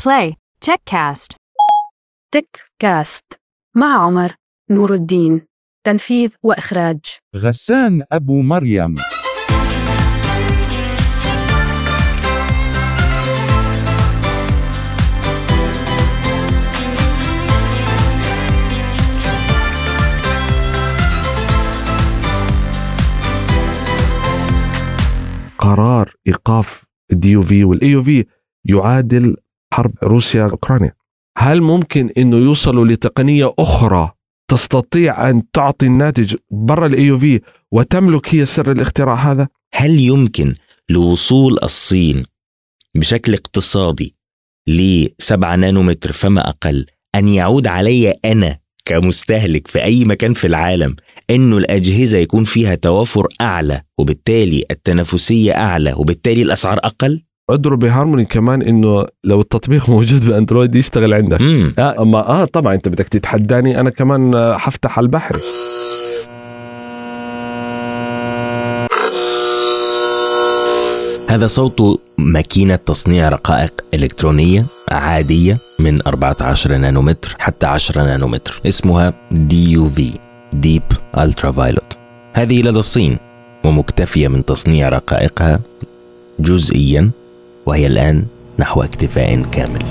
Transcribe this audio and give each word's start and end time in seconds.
Play. 0.00 0.34
TechCast. 0.64 1.36
تك 2.32 2.60
كاست 2.78 3.24
مع 3.76 4.06
عمر 4.06 4.34
نور 4.70 4.94
الدين. 4.94 5.46
تنفيذ 5.86 6.34
وإخراج. 6.42 7.00
غسان 7.36 8.02
أبو 8.12 8.42
مريم. 8.42 8.94
قرار 25.58 26.14
إيقاف 26.26 26.84
ال 27.12 27.30
DUV 27.30 27.64
وال 27.64 27.88
EUV 27.88 28.26
يعادل 28.64 29.36
حرب 29.74 29.92
روسيا 30.02 30.44
اوكرانيا 30.44 30.92
هل 31.38 31.60
ممكن 31.60 32.10
إنه 32.18 32.36
يوصلوا 32.36 32.84
لتقنية 32.84 33.54
أخرى 33.58 34.12
تستطيع 34.50 35.30
أن 35.30 35.50
تعطي 35.50 35.86
الناتج 35.86 36.36
برا 36.50 36.86
ال 36.86 37.18
EUV 37.18 37.40
وتملك 37.72 38.34
هي 38.34 38.46
سر 38.46 38.72
الاختراع 38.72 39.14
هذا 39.14 39.48
هل 39.74 39.98
يمكن 39.98 40.54
لوصول 40.90 41.58
الصين 41.62 42.24
بشكل 42.94 43.34
اقتصادي 43.34 44.14
ل 44.68 45.06
7 45.18 45.56
نانومتر 45.56 46.12
فما 46.12 46.48
أقل 46.48 46.86
أن 47.14 47.28
يعود 47.28 47.66
علي 47.66 48.10
أنا 48.24 48.58
كمستهلك 48.84 49.68
في 49.68 49.84
أي 49.84 50.04
مكان 50.04 50.34
في 50.34 50.46
العالم 50.46 50.96
انه 51.30 51.58
الأجهزة 51.58 52.18
يكون 52.18 52.44
فيها 52.44 52.74
توافر 52.74 53.26
أعلى 53.40 53.82
وبالتالي 53.98 54.64
التنافسية 54.70 55.52
أعلى 55.52 55.92
وبالتالي 55.92 56.42
الأسعار 56.42 56.78
أقل؟ 56.78 57.22
ادروا 57.54 57.78
بهارموني 57.78 58.24
كمان 58.24 58.62
إنه 58.62 59.06
لو 59.24 59.40
التطبيق 59.40 59.88
موجود 59.94 60.26
بأندرويد 60.26 60.74
يشتغل 60.74 61.14
عندك. 61.14 61.40
امم 61.40 61.74
آه. 61.78 62.02
أما 62.02 62.18
آه 62.18 62.44
طبعا 62.44 62.74
أنت 62.74 62.88
بدك 62.88 63.08
تتحداني 63.08 63.80
أنا 63.80 63.90
كمان 63.90 64.34
آه، 64.34 64.56
حفتح 64.56 64.98
على 64.98 65.04
البحر. 65.04 65.36
هذا 71.28 71.46
صوت 71.46 72.00
ماكينة 72.18 72.76
تصنيع 72.76 73.28
رقائق 73.28 73.72
إلكترونية 73.94 74.64
عادية 74.88 75.58
من 75.78 76.06
14 76.06 76.76
نانومتر 76.76 77.36
حتى 77.38 77.66
10 77.66 78.02
نانومتر. 78.02 78.60
اسمها 78.66 79.14
دي 79.30 79.70
يو 79.72 79.86
في 79.86 80.18
ديب 80.52 80.82
هذه 82.34 82.62
لدى 82.62 82.78
الصين 82.78 83.18
ومكتفية 83.64 84.28
من 84.28 84.44
تصنيع 84.44 84.88
رقائقها 84.88 85.60
جزئيا 86.38 87.10
وهي 87.66 87.86
الآن 87.86 88.24
نحو 88.58 88.82
اكتفاء 88.82 89.42
كامل. 89.42 89.82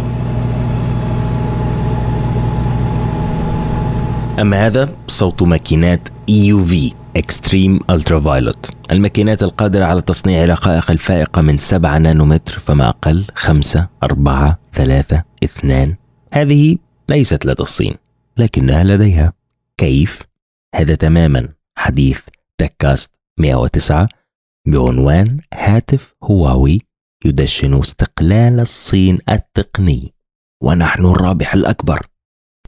أما 4.40 4.68
هذا 4.68 4.90
صوت 5.08 5.44
ماكينات 5.44 6.10
EUV 6.32 6.94
Extreme 7.18 7.80
Ultraviolet. 7.92 8.72
الماكينات 8.92 9.44
القادرة 9.44 9.86
على 9.86 10.02
تصنيع 10.02 10.46
رقائق 10.46 10.92
الفائقة 10.92 11.42
من 11.42 11.58
7 11.58 11.98
نانومتر 11.98 12.60
فما 12.60 12.90
أقل 12.90 13.26
5 13.36 13.88
4 14.04 14.60
3 14.74 15.24
2 15.44 15.96
هذه 16.34 16.78
ليست 17.10 17.46
لدى 17.46 17.62
الصين 17.62 17.96
لكنها 18.38 18.84
لديها. 18.84 19.34
كيف؟ 19.78 20.22
هذا 20.76 20.96
تماما 20.96 21.48
حديث 21.78 22.22
تكاست 22.58 23.12
109 23.38 24.08
بعنوان 24.66 25.40
هاتف 25.54 26.14
هواوي 26.24 26.82
يدشن 27.26 27.80
استقلال 27.80 28.60
الصين 28.60 29.18
التقني 29.30 30.14
ونحن 30.64 31.06
الرابح 31.06 31.54
الأكبر 31.54 32.00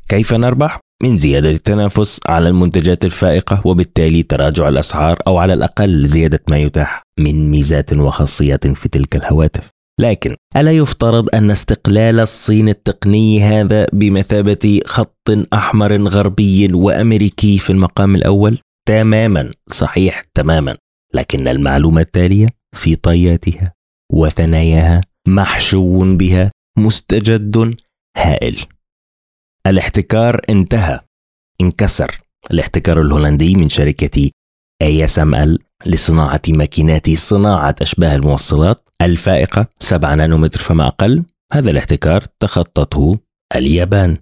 كيف 0.10 0.34
نربح؟ 0.34 0.80
من 1.04 1.18
زيادة 1.18 1.50
التنافس 1.50 2.20
على 2.28 2.50
المنتجات 2.50 3.06
الفائقة 3.06 3.62
وبالتالي 3.66 4.24
تراجع 4.24 4.68
الأسعار 4.68 5.20
أو 5.28 5.38
على 5.38 5.54
الأقل 5.54 6.06
زيادة 6.08 6.40
ما 6.50 6.58
يتاح 6.58 7.04
من 7.20 7.52
ميزات 7.52 7.94
وخاصيات 7.94 8.68
في 8.68 8.90
تلك 8.90 9.16
الهواتف. 9.16 9.70
لكن 10.00 10.36
ألا 10.56 10.72
يفترض 10.72 11.36
أن 11.36 11.52
استقلال 11.52 12.20
الصين 12.20 12.70
التقني 12.70 13.44
هذا 13.44 13.88
بمثابة 13.94 14.80
خط 14.86 15.30
أحمر 15.54 16.08
غربي 16.08 16.74
وأمريكي 16.74 17.58
في 17.58 17.70
المقام 17.70 18.16
الأول؟ 18.16 18.60
تماما 18.88 19.52
صحيح 19.68 20.22
تماما 20.34 20.78
لكن 21.14 21.48
المعلومة 21.48 22.02
التالية 22.02 22.48
في 22.76 22.96
طياتها 22.96 23.74
وثناياها 24.12 25.02
محشو 25.28 26.16
بها 26.16 26.52
مستجد 26.78 27.76
هائل. 28.18 28.66
الاحتكار 29.68 30.42
انتهى. 30.50 31.00
انكسر. 31.62 32.22
الاحتكار 32.52 33.02
الهولندي 33.02 33.56
من 33.56 33.70
شركة 33.70 34.30
ASML 34.84 35.58
لصناعة 35.86 36.42
ماكينات 36.50 37.10
صناعة 37.10 37.76
أشباه 37.82 38.16
الموصلات 38.16 38.90
الفائقة 39.02 39.68
7 39.80 40.16
نانومتر 40.16 40.60
فما 40.60 40.88
أقل. 40.88 41.24
هذا 41.54 41.72
الاحتكار 41.72 42.24
تخطته 42.40 43.20
اليابان. 43.56 44.18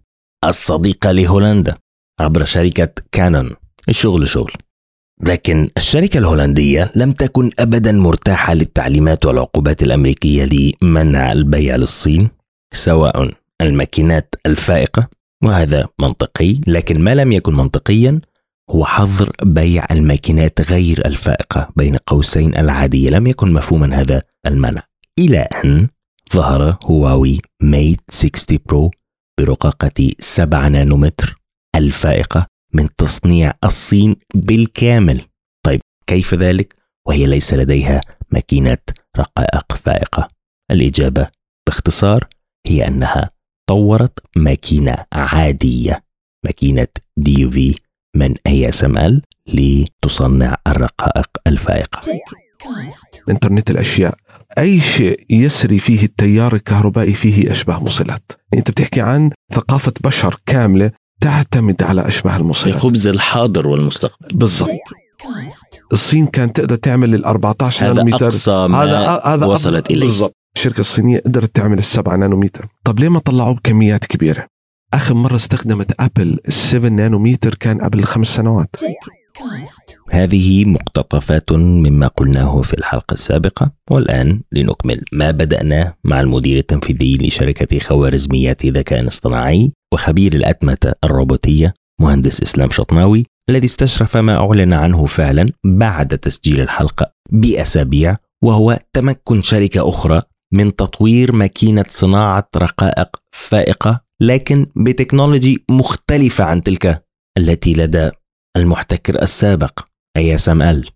الصديقة 0.46 1.12
لهولندا 1.12 1.78
عبر 2.20 2.46
شركة 2.46 2.94
كانون 3.12 3.56
الشغل 3.90 4.28
شغل. 4.28 4.54
لكن 5.26 5.70
الشركة 5.78 6.18
الهولندية 6.18 6.92
لم 6.96 7.12
تكن 7.12 7.50
أبدا 7.60 7.92
مرتاحة 7.92 8.54
للتعليمات 8.54 9.26
والعقوبات 9.26 9.84
الأمريكية 9.84 10.46
لمنع 10.84 11.32
البيع 11.32 11.76
للصين 11.76 12.30
سواء 12.74 13.32
الماكينات 13.62 14.36
الفائقة 14.46 15.08
وهذا 15.44 15.88
منطقي 16.00 16.62
لكن 16.68 17.02
ما 17.02 17.16
لم 17.16 17.32
يكن 17.32 17.56
منطقيا 17.56 18.22
هو 18.72 18.86
حظر 18.86 19.32
بيع 19.44 19.86
الماكينات 19.92 20.72
غير 20.72 21.06
الفائقة 21.06 21.70
بين 21.76 21.96
قوسين 21.96 22.58
العادية. 22.58 23.10
لم 23.10 23.28
يكن 23.28 23.54
مفهوما 23.54 24.02
هذا 24.02 24.22
المنع. 24.46 24.82
إلى 25.20 25.40
أن 25.40 25.88
ظهر 26.34 26.78
هواوي 26.84 27.42
ميت 27.62 28.02
60 28.10 28.60
برو 28.66 28.92
برقاقة 29.40 30.12
7 30.20 30.68
نانومتر 30.68 31.40
الفائقة. 31.76 32.48
من 32.74 32.90
تصنيع 32.98 33.54
الصين 33.64 34.16
بالكامل. 34.36 35.22
طيب 35.66 35.82
كيف 36.08 36.34
ذلك؟ 36.34 36.74
وهي 37.08 37.26
ليس 37.26 37.54
لديها 37.54 38.02
ماكينة 38.32 38.78
رقائق 39.18 39.74
فائقة. 39.78 40.28
الإجابة 40.72 41.28
باختصار 41.68 42.28
هي 42.68 42.88
أنها 42.88 43.30
طورت 43.70 44.20
ماكينة 44.36 45.06
عادية 45.14 46.04
ماكينة 46.46 46.88
دي 47.18 47.52
في 47.52 47.76
من 48.16 48.36
اي 48.48 48.70
اس 48.70 48.84
ام 48.84 48.98
ال 48.98 49.22
لتصنع 49.48 50.58
الرقائق 50.68 51.28
الفائقة. 51.48 52.02
إنترنت 53.30 53.72
الأشياء. 53.72 54.16
أي 54.58 54.80
شيء 54.82 55.26
يسري 55.30 55.80
فيه 55.80 56.04
التيار 56.04 56.56
الكهربائي 56.56 57.14
فيه 57.14 57.52
أشباه 57.52 57.84
موصلات. 57.84 58.32
يعني 58.32 58.60
أنت 58.60 58.72
بتحكي 58.72 59.02
عن 59.02 59.32
ثقافة 59.54 59.94
بشر 60.04 60.40
كاملة 60.46 60.92
تعتمد 61.22 61.84
على 61.84 62.08
أشباه 62.08 62.38
الموصلات 62.38 62.76
خبز 62.76 63.08
الحاضر 63.08 63.68
والمستقبل. 63.68 64.38
بالضبط. 64.38 64.70
الصين 65.92 66.26
كانت 66.26 66.58
تقدر 66.58 66.76
تعمل 66.76 67.16
ال 67.16 67.26
14 67.26 67.86
هذا 67.86 67.94
نانومتر. 67.94 68.26
أقصى 68.26 68.68
ما 68.68 68.84
هذا 69.26 69.46
وصلت 69.46 69.92
إليه. 69.92 70.02
بالضبط. 70.02 70.36
الشركة 70.58 70.80
الصينية 70.80 71.22
قدرت 71.26 71.56
تعمل 71.56 71.78
السبعة 71.78 72.16
نانومتر. 72.16 72.68
طب 72.84 73.00
ليه 73.00 73.10
ما 73.10 73.20
طلعوه 73.20 73.54
بكميات 73.54 74.06
كبيرة؟ 74.06 74.48
آخر 74.94 75.14
مرة 75.14 75.36
استخدمت 75.36 75.96
أبل 76.00 76.40
ال7 76.50 76.76
نانومتر 76.76 77.56
كان 77.56 77.82
قبل 77.82 78.04
خمس 78.04 78.28
سنوات. 78.28 78.76
هذه 80.12 80.66
مقتطفات 80.66 81.52
مما 81.52 82.08
قلناه 82.08 82.62
في 82.62 82.74
الحلقة 82.74 83.14
السابقة 83.14 83.72
والآن 83.92 84.42
لنكمل 84.52 85.02
ما 85.12 85.32
بدأناه 85.32 85.98
مع 86.04 86.22
المدير 86.22 86.58
التنفيذي 86.58 87.18
لشركة 87.18 87.80
خوارزميات 87.80 88.66
ذكاء 88.66 89.08
اصطناعي 89.08 89.72
وخبير 89.94 90.34
الأتمتة 90.34 90.94
الروبوتية 91.04 91.74
مهندس 92.02 92.42
إسلام 92.42 92.70
شطناوي 92.70 93.26
الذي 93.50 93.66
استشرف 93.66 94.18
ما 94.18 94.36
أعلن 94.36 94.74
عنه 94.74 95.06
فعلا 95.06 95.52
بعد 95.66 96.18
تسجيل 96.18 96.62
الحلقة 96.62 97.12
بأسابيع 97.32 98.18
وهو 98.44 98.80
تمكن 98.94 99.42
شركة 99.42 99.90
أخرى 99.90 100.22
من 100.54 100.76
تطوير 100.76 101.32
ماكينة 101.36 101.86
صناعة 101.88 102.50
رقائق 102.58 103.16
فائقة 103.32 104.02
لكن 104.22 104.68
بتكنولوجي 104.76 105.64
مختلفة 105.70 106.44
عن 106.44 106.64
تلك 106.64 107.04
التي 107.38 107.74
لدى 107.74 108.12
المحتكر 108.60 109.22
السابق 109.22 109.80
ASML 110.20 110.90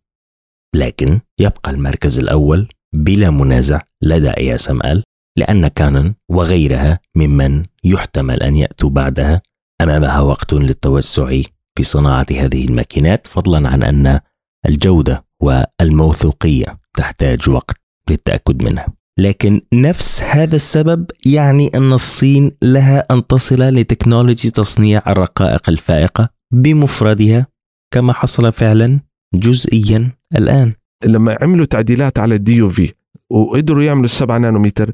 لكن 0.76 1.20
يبقى 1.40 1.72
المركز 1.72 2.20
الأول 2.20 2.68
بلا 2.94 3.30
منازع 3.30 3.82
لدى 4.02 4.32
ASML 4.32 5.02
لأن 5.38 5.68
كانون 5.68 6.16
وغيرها 6.30 7.00
ممن 7.16 7.66
يحتمل 7.84 8.44
أن 8.44 8.56
يأتوا 8.56 8.90
بعدها. 8.90 9.42
أمامها 9.82 10.20
وقت 10.20 10.54
للتوسع 10.54 11.42
في 11.76 11.84
صناعة 11.84 12.26
هذه 12.32 12.66
الماكينات 12.66 13.28
فضلا 13.28 13.70
عن 13.70 13.84
أن 13.84 14.20
الجودة 14.66 15.26
والموثوقية 15.42 16.80
تحتاج 16.94 17.50
وقت 17.50 17.82
للتأكد 18.10 18.64
منها. 18.64 18.88
لكن 19.20 19.62
نفس 19.74 20.22
هذا 20.22 20.56
السبب 20.56 21.06
يعني 21.26 21.68
أن 21.76 21.94
الصين 21.94 22.52
لها 22.62 23.06
أن 23.12 23.28
تصل 23.28 23.62
ل 23.62 23.70
technology 23.70 24.52
تصنيع 24.52 25.02
الرقائق 25.08 25.70
الفائقة 25.70 26.30
بمفردها 26.54 27.48
كما 27.94 28.14
حصل 28.14 28.52
فعلا 28.54 29.00
جزئيا 29.36 30.12
الآن. 30.38 30.74
لما 31.06 31.38
عملوا 31.42 31.66
تعديلات 31.66 32.20
على 32.20 32.36
ال 32.36 32.56
DUV 32.56 32.92
وقدروا 33.30 33.84
يعملوا 33.84 34.06
السبعة 34.06 34.38
نانومتر 34.38 34.92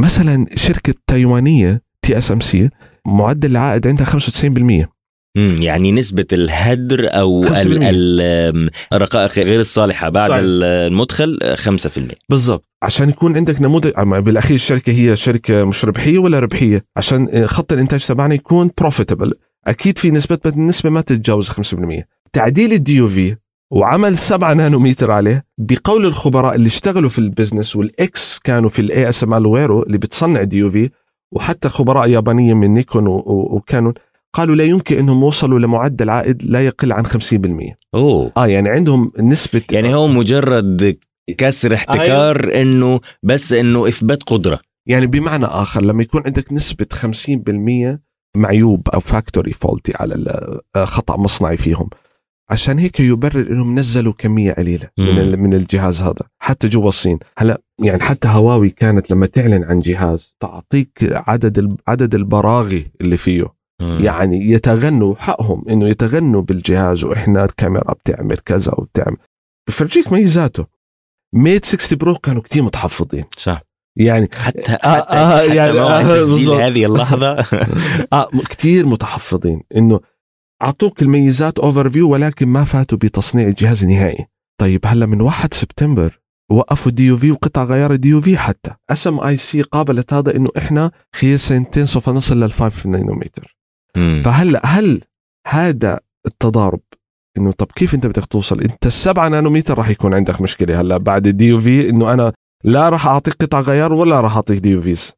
مثلا 0.00 0.46
شركة 0.54 0.94
تايوانية 1.06 1.82
TSMC 2.02 2.68
معدل 3.06 3.50
العائد 3.50 3.86
عندها 3.86 4.06
95% 4.06 4.88
مم، 5.36 5.56
يعني 5.60 5.92
نسبة 5.92 6.26
الهدر 6.32 7.08
أو 7.10 7.44
5%. 7.44 7.52
ال- 7.56 7.82
ال- 7.82 8.70
الرقائق 8.92 9.38
غير 9.38 9.60
الصالحة 9.60 10.08
بعد 10.08 10.30
صحيح. 10.30 10.40
المدخل 10.44 11.38
5% 11.56 12.14
بالضبط. 12.30 12.64
عشان 12.82 13.08
يكون 13.08 13.36
عندك 13.36 13.62
نموذج 13.62 13.92
أما 13.98 14.20
بالأخير 14.20 14.54
الشركة 14.54 14.92
هي 14.92 15.16
شركة 15.16 15.64
مش 15.64 15.84
ربحية 15.84 16.18
ولا 16.18 16.38
ربحية. 16.40 16.84
عشان 16.96 17.46
خط 17.46 17.72
الإنتاج 17.72 18.06
تبعنا 18.06 18.34
يكون 18.34 18.70
profitable 18.78 19.32
أكيد 19.66 19.98
في 19.98 20.10
نسبة 20.10 20.38
بس 20.44 20.52
النسبة 20.52 20.90
ما 20.90 21.00
تتجاوز 21.00 21.48
5% 21.48 22.04
تعديل 22.32 22.72
ال 22.72 22.96
DUV 22.96 23.36
وعمل 23.72 24.16
7 24.16 24.54
نانومتر 24.54 25.10
عليه 25.10 25.44
بقول 25.58 26.06
الخبراء 26.06 26.54
اللي 26.54 26.66
اشتغلوا 26.66 27.08
في 27.10 27.18
ال 27.18 27.24
business 27.24 27.76
وال 27.76 28.07
ex 28.07 28.38
كانوا 28.38 28.68
في 28.70 28.78
ال 28.78 29.08
ASML 29.08 29.46
وغيره 29.46 29.82
اللي 29.82 29.98
بتصنع 29.98 30.40
ال 30.40 30.56
DUV 30.56 30.90
وحتى 31.32 31.68
خبراء 31.68 32.08
يابانيين 32.08 32.56
من 32.56 32.74
نيكون 32.74 33.04
وكانون 33.06 33.94
قالوا 34.34 34.56
لا 34.56 34.64
يمكن 34.64 34.96
إنهم 34.96 35.22
وصلوا 35.22 35.58
لمعدل 35.58 36.10
عائد 36.10 36.42
لا 36.44 36.66
يقل 36.66 36.92
عن 36.92 37.06
50% 37.06 37.10
أوه. 37.94 38.32
آه 38.36 38.46
يعني 38.46 38.68
عندهم 38.68 39.12
نسبة 39.18 39.62
يعني 39.72 39.94
هو 39.94 40.08
مجرد 40.08 40.98
كسر 41.38 41.74
احتكار 41.74 42.60
إنه 42.60 43.00
بس 43.22 43.52
إنه 43.52 43.88
إثبات 43.88 44.22
قدرة. 44.22 44.60
يعني 44.86 45.06
بمعنى 45.06 45.46
آخر 45.46 45.84
لما 45.84 46.02
يكون 46.02 46.22
عندك 46.26 46.52
نسبة 46.52 46.86
50% 46.94 47.98
معيوب 48.36 48.88
أو 48.88 49.00
factory 49.00 49.52
faulty 49.52 49.92
على 49.96 50.14
آه، 50.76 50.84
خطأ 50.84 51.16
مصنعي 51.16 51.56
فيهم 51.56 51.90
عشان 52.50 52.78
هيك 52.78 53.00
يبرر 53.00 53.52
إنهم 53.52 53.78
نزلوا 53.78 54.12
كمية 54.18 54.52
قليلة 54.52 54.88
من 54.98 55.38
من 55.38 55.54
الجهاز 55.54 56.02
هذا 56.02 56.22
حتى 56.38 56.68
جوا 56.68 56.88
الصين. 56.88 57.18
هلا 57.38 57.62
يعني 57.82 58.02
حتى 58.02 58.28
هواوي 58.28 58.70
كانت 58.70 59.10
لما 59.10 59.26
تعلن 59.26 59.64
عن 59.64 59.80
جهاز 59.80 60.36
تعطيك 60.40 60.90
عدد 61.02 61.76
عدد 61.88 62.14
البراغي 62.14 62.90
اللي 63.00 63.16
فيه. 63.16 63.60
يعني 63.80 64.50
يتغنوا 64.50 65.14
حقهم 65.14 65.64
إنه 65.68 65.88
يتغنوا 65.88 66.42
بالجهاز 66.42 67.04
وإحنا 67.04 67.44
الكاميرا 67.44 67.92
بتعمل 67.92 68.36
كذا 68.36 68.72
وبتعمل. 68.78 69.16
بفرجيك 69.68 70.12
ميزاته. 70.12 70.66
Mate 71.34 71.64
60 71.64 71.98
Pro 71.98 72.14
كانوا 72.14 72.42
كتير 72.42 72.62
متحفظين. 72.62 73.24
صح. 73.36 73.62
يعني 73.96 74.28
حتى 74.34 74.60
حتى, 74.60 74.72
آه، 74.72 74.88
آه، 74.88 75.36
حتى 75.42 75.56
يعني 75.56 75.80
آه، 75.80 76.02
تسجيل. 76.02 76.50
هذه 76.50 76.86
اللحظة. 76.86 77.44
آه 78.12 78.30
كثير 78.50 78.86
متحفظين. 78.86 79.62
إنه 79.76 80.00
اعطوك 80.62 81.02
الميزات 81.02 81.58
overview 81.58 82.10
ولكن 82.10 82.48
ما 82.48 82.64
فاتوا 82.64 82.98
بتصنيع 82.98 83.48
الجهاز 83.48 83.84
نهائي 83.84 84.26
طيب 84.60 84.80
هلا 84.86 85.06
من 85.06 85.20
1 85.20 85.54
سبتمبر 85.54 86.20
وقفوا 86.50 86.92
DUV 86.92 87.30
وقطع 87.30 87.64
غيار 87.64 87.92
ال 87.92 88.08
DUV 88.08 88.38
حتى. 88.38 88.70
SMIC 88.90 89.62
قابلت 89.62 90.12
هذا 90.12 90.36
إنه 90.36 90.48
إحنا 90.58 90.90
خلال 91.14 91.40
سنتين 91.40 91.86
سوف 91.86 92.08
نصل 92.08 92.40
لل 92.40 92.52
5 92.52 92.88
نانومتر. 92.90 93.56
فهلا 94.22 94.66
هل 94.66 95.00
هذا 95.46 96.00
التضارب 96.26 96.80
إنه 97.38 97.52
طب 97.52 97.66
كيف 97.74 97.94
أنت 97.94 98.06
بدك 98.06 98.24
توصل؟ 98.24 98.60
أنت 98.60 98.86
السبعة 98.86 99.28
نانومتر 99.28 99.78
راح 99.78 99.88
يكون 99.88 100.14
عندك 100.14 100.40
مشكلة 100.40 100.80
هلا 100.80 100.96
بعد 100.96 101.26
ال 101.26 101.46
DUV 101.46 101.90
إنه 101.90 102.12
أنا 102.12 102.32
لا 102.64 102.88
راح 102.88 103.06
أعطيك 103.06 103.34
قطع 103.34 103.60
غيار 103.60 103.92
ولا 103.92 104.20
راح 104.20 104.36
أعطيك 104.36 104.58
DUVs. 104.58 105.14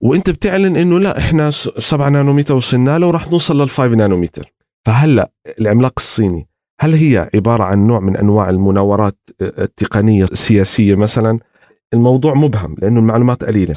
وأنت 0.00 0.30
بتعلن 0.30 0.76
إنه 0.76 1.00
لا 1.00 1.18
إحنا 1.18 1.50
7 1.50 2.08
نانومتر 2.08 2.54
وصلنا 2.54 2.98
له 2.98 3.06
وراح 3.06 3.30
نوصل 3.30 3.60
لل 3.62 3.70
5 3.70 3.94
نانومتر 3.94 4.53
فهلا 4.84 5.30
العملاق 5.60 5.92
الصيني 5.96 6.48
هل 6.80 6.92
هي 6.94 7.30
عبارة 7.34 7.64
عن 7.64 7.86
نوع 7.86 8.00
من 8.00 8.16
أنواع 8.16 8.50
المناورات 8.50 9.18
التقنية 9.40 10.24
السياسية 10.24 10.94
مثلا؟ 10.94 11.38
الموضوع 11.94 12.34
مبهم 12.34 12.76
لأنه 12.78 13.00
المعلومات 13.00 13.44
قليلة. 13.44 13.74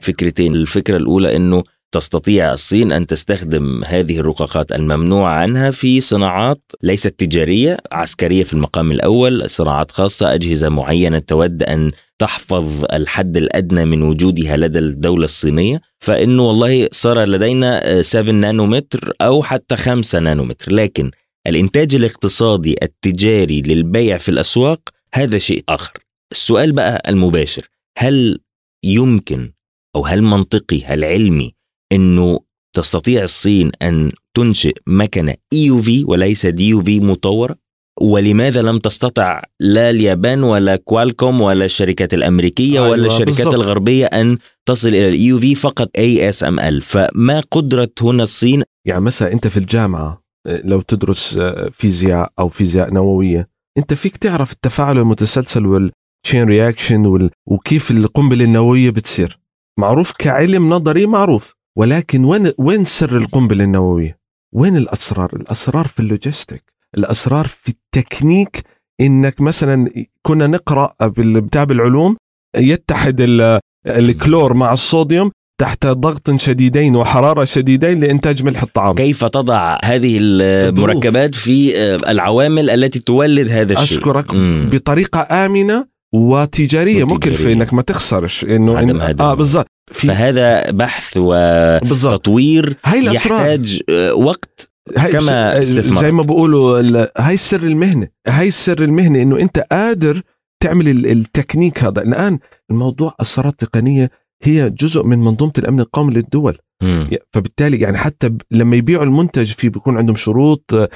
فكرتين. 0.00 0.54
الفكرة 0.54 0.96
الأولى 0.96 1.36
إنه 1.36 1.64
تستطيع 1.94 2.52
الصين 2.52 2.92
أن 2.92 3.06
تستخدم 3.06 3.84
هذه 3.84 4.18
الرقاقات 4.18 4.72
الممنوع 4.72 5.30
عنها 5.30 5.70
في 5.70 6.00
صناعات 6.00 6.62
ليست 6.82 7.08
تجارية 7.18 7.76
عسكرية 7.92 8.44
في 8.44 8.52
المقام 8.52 8.92
الأول 8.92 9.50
صناعات 9.50 9.90
خاصة 9.90 10.34
أجهزة 10.34 10.68
معينة 10.68 11.18
تود 11.18 11.62
أن 11.62 11.90
تحفظ 12.18 12.84
الحد 12.92 13.36
الأدنى 13.36 13.84
من 13.84 14.02
وجودها 14.02 14.56
لدى 14.56 14.78
الدولة 14.78 15.24
الصينية. 15.24 15.80
فانه 15.98 16.42
والله 16.42 16.88
صار 16.92 17.24
لدينا 17.24 18.02
7 18.02 18.32
نانومتر 18.32 19.12
أو 19.20 19.42
حتى 19.42 19.76
5 19.76 20.20
نانومتر 20.20 20.72
لكن 20.74 21.10
الإنتاج 21.46 21.94
الاقتصادي 21.94 22.74
التجاري 22.82 23.62
للبيع 23.62 24.18
في 24.18 24.28
الأسواق 24.28 24.80
هذا 25.14 25.38
شيء 25.38 25.64
آخر. 25.68 25.92
السؤال 26.32 26.72
بقى 26.72 27.02
المباشر 27.08 27.66
هل 27.98 28.38
يمكن 28.84 29.52
أو 29.96 30.06
هل 30.06 30.22
منطقي 30.22 30.84
هل 30.84 31.04
علمي 31.04 31.54
إنه 31.94 32.38
تستطيع 32.76 33.22
الصين 33.22 33.70
أن 33.82 34.12
تنشئ 34.36 34.74
مكنة 34.86 35.34
اي 35.52 35.58
يو 35.64 35.82
في 35.82 36.04
وليس 36.04 36.46
دي 36.46 36.68
يو 36.68 36.82
في 36.82 37.00
مطوره 37.00 37.56
ولماذا 38.02 38.62
لم 38.62 38.78
تستطع 38.78 39.42
لا 39.60 39.90
اليابان 39.90 40.42
ولا 40.42 40.76
كوالكوم 40.76 41.40
ولا 41.40 41.64
الشركات 41.64 42.14
الأمريكية 42.14 42.78
أيوة، 42.78 42.90
ولا 42.90 43.06
الشركات 43.06 43.36
بالضبط. 43.36 43.54
الغربية 43.54 44.06
أن 44.06 44.38
تصل 44.66 44.88
إلى 44.88 45.08
ال 45.08 45.24
EUV 45.24 45.54
فقط 45.54 45.90
ASML 45.98 46.82
فما 46.82 47.40
قدرة 47.50 47.90
هنا 48.02 48.22
الصين؟ 48.22 48.62
يعني 48.86 49.00
مثلا 49.00 49.32
أنت 49.32 49.46
في 49.46 49.56
الجامعة 49.56 50.22
آه، 50.46 50.62
لو 50.64 50.80
تدرس 50.80 51.36
آه، 51.40 51.70
فيزياء 51.72 52.32
أو 52.38 52.48
فيزياء 52.48 52.90
نووية 52.90 53.48
أنت 53.78 53.94
فيك 53.94 54.16
تعرف 54.16 54.52
التفاعل 54.52 54.98
المتسلسل 54.98 55.66
وال 55.66 55.88
chain 55.88 56.42
reaction 56.44 57.06
وال... 57.06 57.30
وكيف 57.46 57.90
القنبلة 57.90 58.44
النووية 58.44 58.90
بتصير؟ 58.90 59.40
معروف 59.78 60.12
كعلم 60.12 60.68
نظري 60.68 61.06
معروف. 61.06 61.53
ولكن 61.78 62.24
وين 62.24 62.52
وين 62.58 62.84
سر 62.84 63.16
القنبلة 63.16 63.64
النووية؟ 63.64 64.18
وين 64.54 64.76
الأسرار؟ 64.76 65.30
الأسرار 65.36 65.86
في 65.86 66.00
ال 66.00 66.07
logistic 66.07 66.62
الأسرار 66.96 67.46
في 67.46 67.68
التكنيك. 67.68 68.62
إنك 69.00 69.40
مثلا 69.40 69.90
كنا 70.22 70.46
نقرأ 70.46 70.94
بالكتاب 71.00 71.70
العلوم 71.70 72.16
يتحد 72.56 73.20
ال- 73.20 73.60
الكلور 73.86 74.54
مع 74.54 74.72
الصوديوم 74.72 75.30
تحت 75.60 75.86
ضغط 75.86 76.36
شديدين 76.36 76.96
وحرارة 76.96 77.44
شديدين 77.44 78.00
لإنتاج 78.00 78.42
ملح 78.42 78.62
الطعام. 78.62 78.94
كيف 78.94 79.24
تضع 79.24 79.78
هذه 79.84 80.18
المركبات 80.20 81.34
في 81.34 81.74
العوامل 82.10 82.70
التي 82.70 82.98
تولد 82.98 83.48
هذا 83.48 83.72
الشيء؟ 83.72 83.98
أشكرك 83.98 84.34
مم. 84.34 84.70
بطريقة 84.72 85.20
آمنة. 85.46 85.86
وتجارية 86.14 87.04
وتجارية. 87.04 87.52
إنك 87.52 87.74
ما 87.74 87.82
تخسرش 87.82 88.44
إنه 88.44 88.78
عدم 88.78 89.00
إن-. 89.00 89.20
آه 89.20 89.34
بالضبط 89.34 89.66
في 89.92 90.06
فهذا 90.06 90.70
بحث 90.70 91.16
وتطوير 91.16 92.76
يحتاج 92.96 93.80
آه، 93.90 94.14
وقت 94.14 94.70
هاي 94.98 95.12
كما 95.12 95.64
س- 95.64 95.68
استثمرت. 95.70 96.00
زي 96.04 96.12
ما 96.12 96.22
بقولوا 96.22 96.80
ال- 96.80 97.08
هاي 97.18 97.36
سر 97.36 97.62
المهنة 97.62 98.08
هاي 98.28 98.50
سر 98.50 98.82
المهنة 98.84 99.22
إنه 99.22 99.38
أنت 99.40 99.58
قادر 99.72 100.22
تعمل 100.62 100.88
ال- 100.88 101.06
التكنيك 101.10 101.84
هذا 101.84 102.02
الآن 102.02 102.38
الموضوع 102.70 103.14
اسرار 103.20 103.50
تقنية 103.52 104.10
هي 104.42 104.70
جزء 104.70 105.02
من 105.04 105.18
منظومة 105.18 105.52
الأمن 105.58 105.80
القومي 105.80 106.14
للدول 106.14 106.58
مم. 106.82 107.10
فبالتالي 107.32 107.76
يعني 107.80 107.98
حتى 107.98 108.30
لما 108.50 108.76
يبيعوا 108.76 109.04
المنتج 109.04 109.52
في 109.52 109.68
بيكون 109.68 109.96
عندهم 109.98 110.16
شروط 110.16 110.74
آه، 110.74 110.88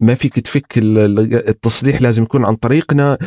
ما 0.00 0.14
فيك 0.14 0.40
تفك 0.40 0.78
ال- 0.78 0.98
ال- 0.98 1.48
التصليح 1.48 2.02
لازم 2.02 2.22
يكون 2.22 2.44
عن 2.44 2.56
طريقنا 2.56 3.18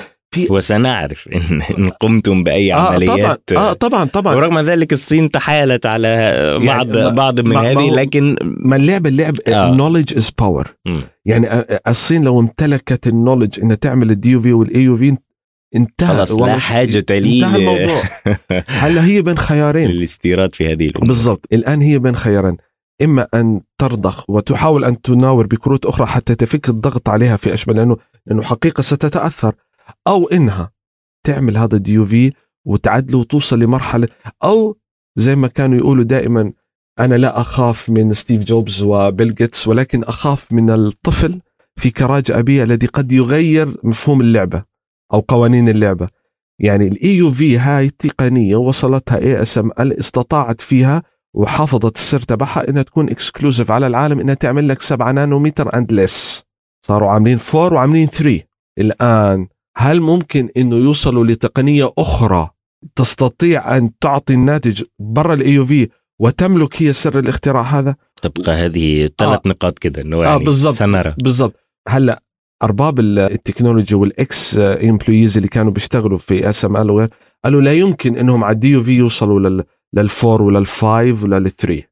وسنعرف 0.50 1.30
إن, 1.78 1.90
قمتم 1.90 2.44
بأي 2.44 2.74
آه 2.74 2.78
طبعا. 2.86 2.94
عمليات. 2.96 3.44
آه 3.52 3.74
طبعا 3.74 4.06
طبعا. 4.06 4.36
ورغم 4.36 4.60
ذلك 4.60 4.94
الصين 4.94 5.32
تحايلت 5.32 5.86
على 5.86 6.60
بعض 6.66 6.98
ما- 6.98 7.10
بعض 7.10 7.40
من 7.40 7.56
هذه 7.58 7.92
لكن 7.92 8.36
ما 8.42 8.75
اللعب 8.75 9.36
آه. 9.48 9.78
knowledge 9.78 10.18
is 10.18 10.30
power. 10.40 10.75
يعني 11.25 11.48
آه، 11.52 11.54
آه، 11.70 11.82
الصين 11.90 12.24
لو 12.24 12.40
امتلكت 12.40 13.08
ال 13.08 13.13
knowledge 13.13 13.60
انها 13.60 13.75
تعمل 13.75 14.12
ال 14.12 14.30
DUV 14.30 14.54
وال 14.54 14.82
EUV 14.82 15.18
انتهى. 15.75 16.08
خلاص 16.08 16.40
لا 16.40 16.58
حاجة 16.58 17.04
لي 17.10 17.46
انتهى 17.46 17.60
الموضوع. 17.60 18.02
هلا 18.84 19.06
هي 19.06 19.22
بين 19.22 19.38
خيارين. 19.38 19.88
للاستيراد 19.90 20.56
في 20.56 20.74
هذه 20.74 20.86
الأمور. 20.88 21.08
بالضبط. 21.08 21.46
الآن 21.54 21.82
هي 21.82 22.00
بين 22.00 22.16
خيارين. 22.16 22.58
إما 23.02 23.28
أن 23.34 23.62
ترضخ 23.78 24.30
وتحاول 24.30 24.86
أن 24.86 25.02
تناور 25.02 25.48
بكروت 25.48 25.86
أخرى 25.86 26.08
حتى 26.08 26.36
تفك 26.36 26.70
الضغط 26.70 27.10
عليها 27.10 27.38
في 27.38 27.54
أشبه 27.54 27.74
لأنه 27.74 27.98
لأنه 28.28 28.42
حقيقة 28.44 28.82
ستتأثر. 28.82 29.54
أو 30.08 30.28
إنها 30.28 30.72
تعمل 31.26 31.58
هذا 31.58 31.76
ال 31.75 31.94
DUV 31.94 32.34
وتعدله 32.66 33.18
وتوصل 33.18 33.60
لمرحلة 33.60 34.08
أو 34.44 34.78
زي 35.16 35.36
ما 35.36 35.48
كانوا 35.48 35.78
يقولوا 35.78 36.04
دائما 36.04 36.54
أنا 37.00 37.16
لا 37.16 37.42
أخاف 37.42 37.90
من 37.90 38.14
ستيف 38.14 38.44
جوبز 38.44 38.84
وبيل 38.84 39.36
جيتس 39.36 39.68
ولكن 39.68 40.04
أخاف 40.04 40.52
من 40.52 40.70
الطفل 40.70 41.42
في 41.76 41.90
كراج 41.90 42.32
أبيه 42.32 42.64
الذي 42.64 42.88
قد 42.88 43.12
يغير 43.12 43.78
مفهوم 43.84 44.22
اللعبة 44.22 44.64
أو 45.14 45.20
قوانين 45.20 45.70
اللعبة. 45.70 46.08
يعني 46.60 46.88
ال 46.88 47.16
EUV 47.16 47.58
هاي 47.58 47.90
تقنية 47.90 48.56
وصلتها 48.56 49.18
ASML 49.18 50.00
استطاعت 50.00 50.62
فيها 50.62 51.04
وحافظت 51.34 51.96
السر 51.96 52.20
تبعها 52.20 52.70
إنها 52.70 52.84
تكون 52.84 53.10
exclusive 53.10 53.72
على 53.72 53.88
العالم 53.88 54.20
إنها 54.20 54.34
تعمل 54.34 54.68
لك 54.68 54.82
7 54.82 55.12
نانومتر 55.12 55.78
and 55.78 55.92
less 55.94 56.46
صاروا 56.86 57.10
عاملين 57.10 57.38
4 57.56 57.74
وعاملين 57.74 58.08
3 58.08 58.42
الآن 58.78 59.48
هل 59.77 60.01
ممكن 60.01 60.50
إنه 60.58 60.75
يوصلوا 60.75 61.25
لتقنية 61.25 61.94
أخرى 61.98 62.50
تستطيع 62.96 63.77
أن 63.77 63.92
تعطي 64.01 64.34
الناتج 64.34 64.84
برا 65.00 65.34
ال 65.34 65.52
EUV 65.52 65.90
وتملك 66.20 66.82
هي 66.82 66.94
سر 66.94 67.20
الاختراع 67.20 67.62
هذا 67.62 67.96
تبقى 68.22 68.51
هذه 68.51 69.10
ثلاث 69.18 69.39
آه. 69.46 69.50
نقاط 69.50 69.80
كده 69.80 70.01
إنه 70.01 70.18
آه، 70.22 70.25
يعني 70.25 70.44
بالضبط. 70.44 70.74
سنرى 70.74 71.15
بالضبط 71.24 71.53
هلأ 71.88 72.24
أرباب 72.63 73.00
ال- 73.00 73.20
ال 73.20 73.26
technology 73.26 73.96
وال 73.96 74.27
ex 74.27 74.58
employees 74.58 75.38
اللي 75.38 75.50
كانوا 75.50 75.72
بيشتغلوا 75.72 76.18
في 76.18 76.50
ASML 76.50 76.90
وغير 76.89 77.10
قالوا 77.44 77.62
لا 77.62 77.74
يمكن 77.74 78.18
إنهم 78.18 78.44
على 78.44 78.53
ال 78.54 78.70
DUV 78.70 78.92
يوصلوا 78.92 79.39
لل 79.50 79.63
لل 79.94 80.10
four 80.10 80.42
ولا 80.42 80.60
ال 80.60 80.72
five 80.72 81.24
ولا 81.24 81.39
لل 81.40 81.52
three 81.52 81.84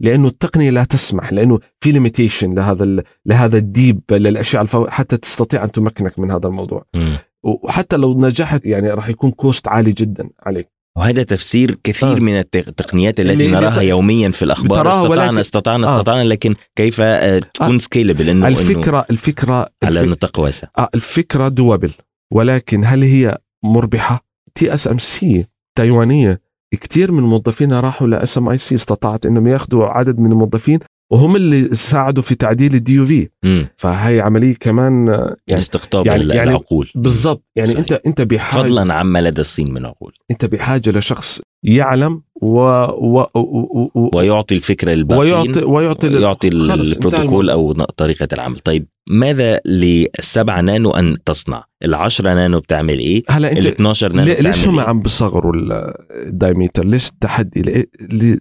لأنه 0.00 0.28
التقنية 0.28 0.70
لا 0.70 0.84
تسمح 0.84 1.32
لأنه 1.32 1.58
في 1.80 1.92
limitation 1.92 2.54
لهذا 2.54 2.84
ال- 2.84 3.02
لهذا 3.26 3.58
ال 3.58 3.66
deep 3.66 4.00
للأشياء 4.10 4.62
الفو... 4.62 4.86
حتى 4.86 5.16
تستطيع 5.16 5.64
أن 5.64 5.72
تمكنك 5.72 6.18
من 6.18 6.30
هذا 6.30 6.46
الموضوع 6.48 6.84
مم. 6.94 7.18
وحتى 7.42 7.96
لو 7.96 8.20
نجحت 8.20 8.66
يعني 8.66 8.90
راح 8.90 9.08
يكون 9.08 9.30
cost 9.30 9.68
عالي 9.68 9.92
جدا 9.92 10.28
عليك 10.42 10.68
وهذا 10.98 11.22
تفسير 11.22 11.76
كثير 11.84 12.16
آه. 12.16 12.20
من 12.20 12.40
التق- 12.40 12.68
التقنيات 12.68 13.20
التي 13.20 13.46
نراها 13.46 13.80
يوميا 13.80 14.30
في 14.30 14.42
الأخبار 14.44 14.92
استطعنا 14.92 15.22
ولكن- 15.24 15.38
استطعنا 15.38 15.86
آه. 15.88 15.96
استطعنا 15.96 16.22
لكن 16.28 16.54
كيف 16.76 17.00
آه، 17.00 17.38
تكون 17.38 17.74
آه. 17.74 17.78
scalable 17.78 18.28
انه 18.28 18.48
إنه 18.48 18.58
الفكرة 18.58 19.06
الفكرة 19.10 19.68
على 19.82 20.00
الفك... 20.00 20.08
نطاق 20.10 20.38
واسع 20.40 20.68
آه 20.78 20.88
الفكرة 20.94 21.48
doable 21.48 21.90
ولكن 22.32 22.84
هل 22.84 23.02
هي 23.02 23.38
مربحة؟ 23.64 24.26
TSMC 24.54 25.46
تايوانية 25.78 26.40
كثير 26.74 27.12
من 27.12 27.22
موظفينها 27.22 27.80
راحوا 27.80 28.06
ل 28.08 28.38
SMIC 28.38 28.74
استطاعت 28.74 29.26
إنهم 29.26 29.46
ياخذوا 29.46 29.84
عدد 29.86 30.18
من 30.18 30.32
الموظفين 30.32 30.78
وهم 31.12 31.36
اللي 31.36 31.74
ساعدوا 31.74 32.22
في 32.22 32.34
تعديل 32.34 32.74
ال 32.74 32.92
DUV. 32.94 33.28
فهي 33.76 34.20
عملية 34.20 34.54
كمان 34.60 35.08
آه، 35.08 35.36
يعني 35.48 35.60
استقطاب 35.60 36.06
يعني- 36.06 36.34
يعني 36.34 36.50
العقول. 36.50 36.90
بالضبط. 36.94 37.44
يعني 37.56 37.68
صحيح. 37.70 37.78
انت 37.80 37.92
أنت 37.92 38.20
بحاجه 38.22 38.62
فضلا 38.62 38.94
عما 38.94 39.22
لدى 39.22 39.40
الصين 39.40 39.74
من 39.74 39.86
عقول. 39.86 40.12
أنت 40.30 40.44
بحاجة 40.44 40.90
لشخص 40.90 41.40
يعلم 41.64 42.22
و, 42.42 42.58
و... 42.58 43.26
و... 43.34 43.90
و... 43.94 44.10
ويعطي 44.14 44.54
الفكرة 44.56 44.92
للباقيين 44.92 45.32
ويعطي 45.34 45.62
ويعطي 45.64 46.08
لل- 46.08 46.22
يعطي 46.22 46.50
خلص، 46.50 46.70
انتهى 46.70 46.92
البروتوكول 46.96 47.50
أو 47.50 47.72
طريقة 47.72 48.28
العمل. 48.32 48.58
طيب 48.58 48.86
ماذا 49.10 49.60
للسبعة 49.66 50.60
نانو 50.60 50.90
أن 50.90 51.16
تصنع؟ 51.24 51.64
العشرة 51.84 52.34
نانو 52.34 52.60
بتعمل 52.60 52.98
إيه؟ 52.98 53.22
هلا 53.30 53.52
ال 53.52 53.56
أنت 53.56 53.66
12 53.66 54.12
نانو 54.12 54.28
ليه- 54.32 54.40
ليش 54.40 54.56
هم 54.58 54.62
بتعمل 54.62 54.78
إيه؟ 54.80 54.88
عم 54.88 55.00
بصغروا 55.00 55.54
ال- 55.56 55.94
ال 56.28 56.34
diameter 56.34 56.84
ليش 56.84 57.08
التحدي 57.08 57.88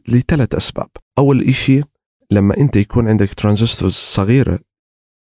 لثلاث 0.09 0.55
أسباب. 0.55 0.87
أول 1.17 1.41
إشي 1.47 1.81
لما 2.31 2.57
أنت 2.57 2.75
يكون 2.75 3.07
عندك 3.07 3.33
transistors 3.33 3.93
صغيرة 3.93 4.59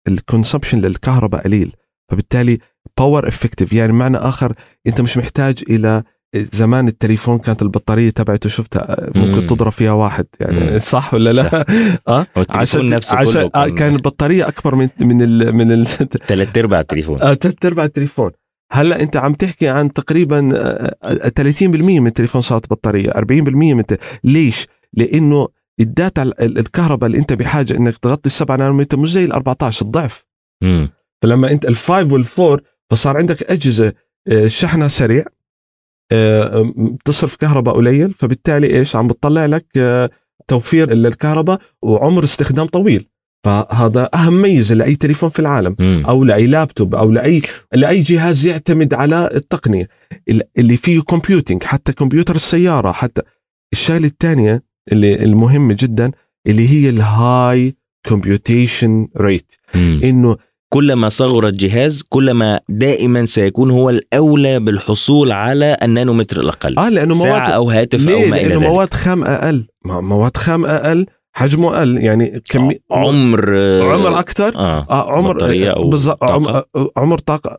ال 0.07 0.13
consumption 0.13 0.79
للكهرباء 0.79 1.43
قليل 1.43 1.75
فبالتالي 2.11 2.57
power 2.97 3.27
effective 3.27 3.73
يعني 3.73 3.93
معنى 3.93 4.17
آخر 4.17 4.53
أنت 4.87 5.01
مش 5.01 5.17
محتاج 5.17 5.63
إلى 5.69 6.03
زمان 6.35 6.87
التليفون 6.87 7.37
كانت 7.39 7.61
البطارية 7.61 8.09
تبعته 8.09 8.49
شفتها 8.49 9.09
ممكن 9.15 9.41
مم. 9.41 9.47
تضرب 9.47 9.71
فيها 9.71 9.91
واحد 9.91 10.25
يعني 10.39 10.71
مم. 10.71 10.77
صح 10.77 11.13
ولا 11.13 11.29
لا؟ 11.29 11.65
آه 12.07 12.25
التليفون 12.37 12.87
نفسه 12.89 13.17
كله 13.17 13.29
عشان 13.29 13.41
آه 13.55 13.65
كان 13.65 13.75
كان 13.75 13.93
البطارية 13.95 14.47
أكبر 14.47 14.75
من 14.75 14.89
من 14.99 15.21
ال 15.21 15.55
من 15.55 15.71
ال 15.71 15.87
ثلاث 16.27 16.57
أرباع 16.57 16.79
التليفون 16.79 17.21
آه، 17.21 17.33
ثلاث 17.33 17.65
أرباع 17.65 17.85
التليفون 17.85 18.31
هلا 18.71 19.01
أنت 19.01 19.17
عم 19.17 19.33
تحكي 19.33 19.67
عن 19.67 19.93
تقريبا 19.93 20.49
آه، 20.53 20.95
آه، 21.03 21.29
30% 21.39 21.63
من 21.63 22.07
التليفون 22.07 22.41
صارت 22.41 22.69
بطارية 22.69 23.09
40% 23.11 23.21
من 23.51 23.79
الت... 23.79 23.99
ليش؟ 24.23 24.67
لأنه 24.93 25.47
ال 25.79 25.88
data 25.88 26.23
ال- 26.23 26.41
ال- 26.41 26.57
الكهرباء 26.59 27.07
اللي 27.07 27.17
أنت 27.17 27.33
بحاجة 27.33 27.77
إنك 27.77 27.97
تغطي 27.97 28.25
السبعة 28.25 28.55
نانومتر 28.55 28.97
مش 28.99 29.11
زي 29.11 29.25
ال 29.25 29.31
14 29.31 29.85
الضعف 29.85 30.25
مم. 30.63 30.89
فلما 31.21 31.51
أنت 31.51 31.65
ال 31.65 31.75
five 31.75 32.11
وال 32.11 32.28
four 32.28 32.61
فصار 32.91 33.17
عندك 33.17 33.43
أجهزة 33.43 33.93
آه، 34.27 34.47
شحنها 34.47 34.87
سريع 34.87 35.21
آه، 35.25 35.29
بتصرف 36.77 37.35
كهرباء 37.35 37.75
قليل 37.75 38.13
فبالتالي 38.13 38.77
إيش 38.79 38.95
عم 38.95 39.07
بتطلع 39.07 39.45
لك 39.45 39.65
آه، 39.77 40.09
توفير 40.47 40.93
للكهرباء 40.93 41.59
وعمر 41.81 42.23
استخدام 42.23 42.65
طويل 42.67 43.07
فهذا 43.45 44.09
أهم 44.15 44.41
ميزة 44.41 44.75
لأي 44.75 44.95
تليفون 44.95 45.29
في 45.29 45.39
العالم 45.39 45.75
مم. 45.79 46.03
أو 46.07 46.23
لأي 46.23 46.47
لابتوب 46.47 46.95
أو 46.95 47.11
لأي 47.11 47.41
لأي 47.73 48.01
جهاز 48.01 48.45
يعتمد 48.45 48.93
على 48.93 49.29
التقنية 49.35 49.89
ال- 50.29 50.43
اللي 50.57 50.77
فيه 50.77 51.01
computing 51.01 51.63
حتى 51.63 51.93
كمبيوتر 51.93 52.35
السيارة 52.35 52.91
حتى 52.91 53.21
الشغله 53.73 54.07
الثانية 54.07 54.63
اللي 54.91 55.23
المهمة 55.23 55.75
جدا 55.79 56.11
اللي 56.47 56.69
هي 56.69 56.89
ال 56.89 57.75
high 58.07 58.34
computation 58.34 59.07
rate. 59.17 59.53
إنه 59.75 60.37
كلما 60.73 61.09
صغر 61.09 61.47
الجهاز 61.47 62.03
كلما 62.09 62.59
دائما 62.69 63.25
سيكون 63.25 63.71
هو 63.71 63.89
الأولى 63.89 64.59
بالحصول 64.59 65.31
على 65.31 65.77
النانومتر 65.83 66.39
الأقل 66.41 66.79
آه 66.79 66.89
لأنه 66.89 67.13
ساعة 67.13 67.39
مواد 67.39 67.51
أو 67.51 67.69
هاتف 67.69 68.05
ليه؟ 68.07 68.23
أو 68.23 68.29
ما 68.29 68.37
إلى 68.37 68.55
ذلك 68.55 68.61
مواد 68.63 68.93
خام 68.93 69.23
أقل 69.23 69.67
مواد 69.85 70.37
خام 70.37 70.65
أقل 70.65 71.05
حجمه 71.33 71.77
أقل 71.77 71.97
يعني 71.97 72.41
كمي 72.49 72.79
عمر 72.91 73.57
عمر 73.81 74.19
أكثر 74.19 74.55
آه 74.55 74.87
آه 74.89 75.11
عمر 75.11 75.33
بطارية 75.33 75.71
أو 75.71 75.89
بالضبط 75.89 76.19
طاقة. 76.19 76.33
عمر, 76.75 76.89
عمر 76.97 77.17
طاقة 77.17 77.57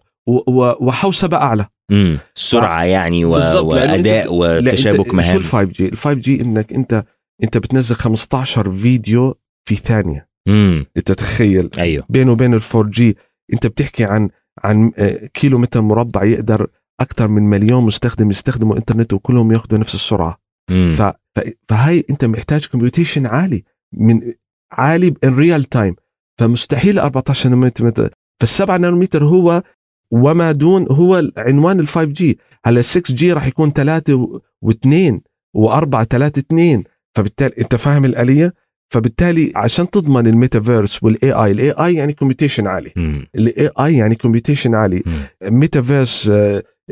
وحوسبه 0.81 1.37
أعلى 1.37 1.67
مم. 1.90 2.19
سرعة 2.35 2.85
يعني 2.85 3.25
و... 3.25 3.31
وأداء 3.61 4.26
وتشابك 4.31 5.14
مهام 5.14 5.33
شو 5.33 5.38
ال 5.38 5.45
5 5.45 5.62
جي؟ 5.73 5.88
ال 5.88 5.97
5G 5.97 6.41
إنك 6.43 6.73
انت 6.73 7.05
أنت 7.43 7.59
بتنزل 7.59 7.95
15 7.97 8.75
فيديو 8.76 9.35
في 9.69 9.76
ثانية 9.76 10.30
مم. 10.50 10.87
انت 10.97 11.12
تخيل 11.12 11.71
أيوه. 11.78 12.04
بينه 12.09 12.33
وبين 12.33 12.54
ال 12.54 12.61
4G 12.75 13.17
أنت 13.52 13.66
بتحكي 13.66 14.04
عن 14.04 14.28
عن 14.64 14.92
آه، 14.97 15.26
كيلو 15.35 15.59
متر 15.59 15.80
مربع 15.80 16.25
يقدر 16.25 16.66
أكثر 17.00 17.28
من 17.28 17.42
مليون 17.42 17.85
مستخدم 17.85 18.30
يستخدموا 18.30 18.76
إنترنت 18.76 19.12
وكلهم 19.12 19.52
ياخذوا 19.52 19.78
نفس 19.78 19.95
السرعة. 19.95 20.38
مم. 20.71 20.95
ف... 20.99 21.02
ف... 21.02 21.40
فهي 21.69 22.04
أنت 22.11 22.25
محتاج 22.25 22.66
computation 22.67 23.27
عالي 23.26 23.64
من 23.92 24.33
عالي 24.73 25.14
in 25.25 25.35
real 25.35 25.65
time 25.65 25.97
فمستحيل 26.38 26.99
14 26.99 27.49
نانومتر 27.49 28.11
فالسبعة 28.40 28.76
نانومتر 28.76 29.25
هو 29.25 29.62
وما 30.11 30.52
دون 30.52 30.87
هو 30.90 31.23
عنوان 31.37 31.80
ال 31.80 31.88
5 31.88 32.04
جي 32.04 32.38
هلا 32.64 32.83
6 32.83 33.14
جي 33.14 33.33
راح 33.33 33.47
يكون 33.47 33.73
3 33.73 34.40
و2 34.66 35.19
و4 35.59 36.02
3 36.02 36.40
2 36.40 36.85
فبالتالي 37.16 37.54
أنت 37.61 37.75
فاهم 37.75 38.04
الآلية؟ 38.04 38.54
فبالتالي 38.93 39.53
عشان 39.57 39.91
تضمن 39.91 40.27
ال 40.27 40.34
metaverse 40.34 41.03
وال 41.03 41.33
AI 41.33 41.50
ال 41.50 41.71
AI 41.71 41.95
يعني 41.95 42.13
computation 42.12 42.67
عالي. 42.67 42.93
ال 43.35 43.71
AI 43.81 43.97
يعني 43.97 44.15
computation 44.15 44.75
عالي. 44.75 45.03
metaverse 45.43 46.31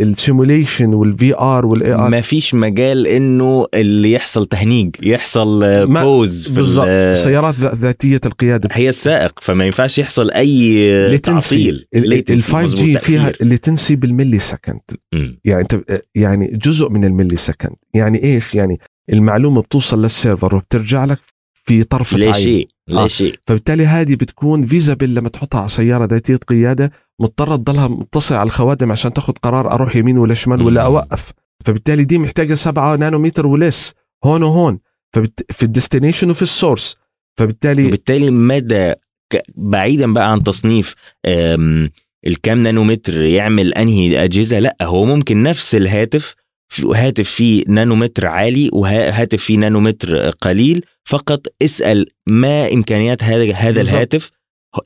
ال 0.00 0.09
simulation 0.09 0.94
وال 0.94 1.14
VR 1.14 1.34
وال 1.38 1.66
AR 1.66 2.08
ما 2.08 2.20
فيش 2.20 2.54
مجال 2.54 3.06
إنه 3.06 3.66
اللي 3.74 4.12
يحصل 4.12 4.46
تهنيج 4.46 4.90
يحصل 5.02 5.62
آه، 5.64 5.84
pause 5.84 6.48
في 6.48 6.54
بالضبط 6.54 6.86
ال- 6.88 7.16
سيارات 7.16 7.54
ذا- 7.54 7.74
ذاتية 7.74 8.20
القيادة 8.26 8.68
هي 8.72 8.88
السائق 8.88 9.40
فما 9.40 9.64
ينفعش 9.64 9.98
يحصل 9.98 10.30
أي 10.30 11.18
تعطيل 11.18 11.86
ال 11.94 12.12
latency، 12.24 12.40
5 12.42 12.62
مظبوط، 12.64 12.84
G 12.84 12.98
فيها. 12.98 13.32
ال 13.40 13.47
latency 13.47 13.96
بال 13.96 14.38
millisecond. 14.38 14.80
يعني 15.44 15.62
أنت 15.62 16.02
يعني 16.14 16.58
جزء 16.64 16.88
من 16.88 17.04
ال 17.04 17.36
millisecond 17.36 17.76
يعني 17.94 18.24
إيش 18.24 18.54
يعني 18.54 18.78
المعلومة 19.12 19.62
بتوصل 19.62 20.02
لل 20.02 20.15
server 20.15 20.54
وبترجع 20.54 21.04
لك 21.04 21.18
في 21.68 21.84
طرفه 21.84 22.16
لا 22.18 22.32
شيء 22.32 22.68
لا 22.88 23.04
آه. 23.04 23.06
شيء. 23.06 23.38
فبالتالي 23.46 23.86
هذه 23.86 24.14
بتكون 24.14 24.66
feasible 24.66 25.14
لما 25.14 25.28
تحطها 25.28 25.58
على 25.60 25.68
سيارة 25.68 26.04
ذاتية 26.06 26.36
قيادة 26.36 26.92
مضطرة 27.20 27.56
تضلها 27.56 27.88
متصله 27.88 28.38
على 28.38 28.46
الخوادم 28.46 28.92
عشان 28.92 29.12
تاخذ 29.12 29.32
قرار 29.32 29.72
أروح 29.72 29.96
يمين 29.96 30.18
ولا 30.18 30.34
شمال 30.34 30.62
ولا. 30.62 30.82
أوقف. 30.82 31.30
فبالتالي 31.64 32.04
دي 32.04 32.18
محتاجة 32.18 32.54
7 32.54 32.96
نانومتر 32.96 33.46
ولس 33.46 33.94
هون 34.24 34.42
وهون. 34.42 34.78
فبت... 35.12 35.52
في 35.52 35.62
ال 35.62 35.68
destination 35.68 36.30
وفي 36.30 36.42
ال 36.42 36.49
source. 36.49 36.96
فبالتالي 37.38 37.86
وبالتالي 37.86 38.30
مدى 38.30 38.92
ك- 39.32 39.42
بعيدا 39.56 40.12
بقى 40.12 40.32
عن 40.32 40.42
تصنيف 40.42 40.94
الكام 42.26 42.62
نانومتر 42.62 43.24
يعمل 43.24 43.74
أنهي 43.74 44.24
أجهزة 44.24 44.58
لا 44.58 44.76
هو 44.82 45.04
ممكن 45.04 45.42
نفس 45.42 45.74
الهاتف 45.74 46.34
في- 46.68 46.86
هاتف 46.94 47.30
فيه 47.30 47.64
نانومتر 47.68 48.26
عالي 48.26 48.70
وهاتف 48.72 49.42
فيه 49.42 49.56
نانومتر 49.58 50.30
قليل 50.30 50.84
فقط 51.08 51.46
اسأل 51.62 52.06
ما 52.28 52.72
إمكانيات 52.72 53.24
هذا 53.24 53.52
هذا. 53.52 53.80
الهاتف. 53.80 54.30